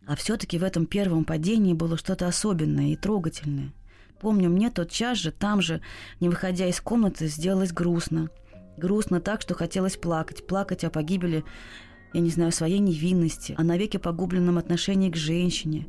А 0.07 0.16
все-таки 0.16 0.59
в 0.59 0.64
этом 0.64 0.87
первом 0.87 1.25
падении 1.25 1.75
было 1.75 1.96
что-то 1.96 2.27
особенное 2.27 2.92
и 2.92 2.96
трогательное. 2.96 3.72
Помню, 4.20 4.51
мне 4.51 4.70
тот 4.70 4.90
час 4.90 5.18
же, 5.18 5.33
там 5.33 5.61
же, 5.61 5.81
не 6.20 6.29
выходя 6.29 6.66
из 6.66 6.81
комнаты, 6.81 7.27
сделалось 7.29 7.72
грустно. 7.72 8.31
Грустно 8.77 9.20
так, 9.20 9.40
что 9.40 9.55
хотелось 9.55 9.96
плакать. 9.96 10.46
Плакать 10.46 10.85
о 10.85 10.90
погибели 10.90 11.44
я 12.12 12.20
не 12.20 12.31
знаю, 12.31 12.53
своей 12.53 12.79
невинности, 12.79 13.55
о 13.57 13.64
навеки 13.64 13.96
погубленном 13.96 14.59
отношении 14.59 15.11
к 15.11 15.16
женщине. 15.16 15.87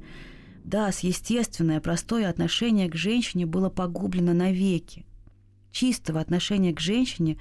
Да, 0.63 0.91
с 0.91 0.99
естественное, 0.99 1.81
простое 1.81 2.29
отношение 2.29 2.89
к 2.89 2.95
женщине 2.95 3.45
было 3.45 3.69
погублено 3.69 4.33
навеки. 4.33 5.05
Чистого 5.71 6.21
отношения 6.21 6.73
к 6.73 6.79
женщине 6.79 7.37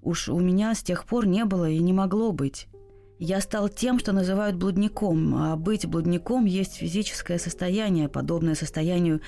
уж 0.00 0.28
у 0.28 0.38
меня 0.38 0.74
с 0.74 0.82
тех 0.82 1.04
пор 1.04 1.26
не 1.26 1.44
было 1.44 1.68
и 1.68 1.78
не 1.78 1.92
могло 1.92 2.32
быть. 2.32 2.68
Я 3.18 3.40
стал 3.40 3.68
тем, 3.68 3.98
что 3.98 4.12
называют 4.12 4.56
блудником, 4.56 5.34
а 5.34 5.56
быть 5.56 5.86
блудником 5.86 6.46
есть 6.46 6.74
физическое 6.74 7.38
состояние, 7.38 8.08
подобное 8.08 8.54
состоянию 8.54 9.20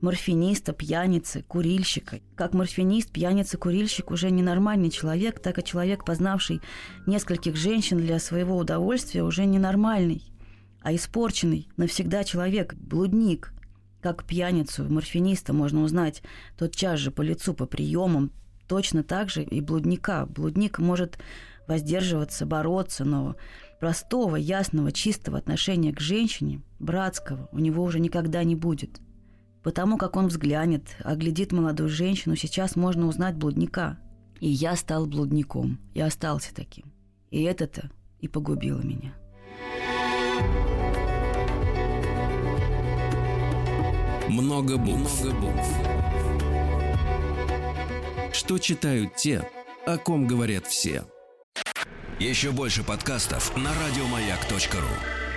морфиниста, 0.00 0.72
пьяницы, 0.72 1.42
курильщика. 1.46 2.20
Как 2.34 2.54
морфинист, 2.54 3.10
пьяница, 3.10 3.58
курильщик 3.58 4.10
уже 4.10 4.30
не 4.30 4.42
нормальный 4.42 4.90
человек, 4.90 5.40
так 5.40 5.58
и 5.58 5.64
человек, 5.64 6.04
познавший 6.04 6.60
нескольких 7.06 7.56
женщин 7.56 7.98
для 7.98 8.18
своего 8.18 8.56
удовольствия, 8.56 9.22
уже 9.22 9.44
ненормальный, 9.44 10.22
а 10.82 10.94
испорченный 10.94 11.68
навсегда 11.76 12.24
человек, 12.24 12.74
блудник. 12.74 13.52
Как 14.00 14.24
пьяницу, 14.24 14.84
морфиниста 14.88 15.52
можно 15.52 15.82
узнать 15.82 16.22
тотчас 16.56 16.98
же 16.98 17.10
по 17.10 17.20
лицу, 17.20 17.52
по 17.52 17.66
приемам, 17.66 18.32
точно 18.66 19.02
так 19.02 19.28
же 19.28 19.42
и 19.42 19.60
блудника. 19.60 20.24
Блудник 20.24 20.78
может 20.78 21.18
воздерживаться, 21.68 22.46
бороться, 22.46 23.04
но 23.04 23.36
простого, 23.78 24.36
ясного, 24.36 24.90
чистого 24.90 25.36
отношения 25.36 25.92
к 25.92 26.00
женщине, 26.00 26.62
братского, 26.78 27.50
у 27.52 27.58
него 27.58 27.84
уже 27.84 28.00
никогда 28.00 28.42
не 28.42 28.56
будет– 28.56 29.00
Потому 29.62 29.98
как 29.98 30.16
он 30.16 30.28
взглянет, 30.28 30.96
оглядит 31.04 31.52
молодую 31.52 31.88
женщину, 31.88 32.34
сейчас 32.36 32.76
можно 32.76 33.06
узнать 33.06 33.36
блудника. 33.36 33.98
И 34.40 34.48
я 34.48 34.74
стал 34.74 35.06
блудником, 35.06 35.78
и 35.92 36.00
остался 36.00 36.54
таким. 36.54 36.92
И 37.30 37.42
это-то 37.42 37.90
и 38.20 38.28
погубило 38.28 38.80
меня. 38.80 39.14
Много 44.28 44.78
букв. 44.78 45.22
Много 45.24 45.36
букв. 45.36 45.68
Что 48.32 48.58
читают 48.58 49.16
те, 49.16 49.46
о 49.86 49.98
ком 49.98 50.26
говорят 50.26 50.66
все. 50.66 51.04
Еще 52.18 52.52
больше 52.52 52.84
подкастов 52.84 53.56
на 53.56 53.70
радиомаяк.ру 53.74 55.29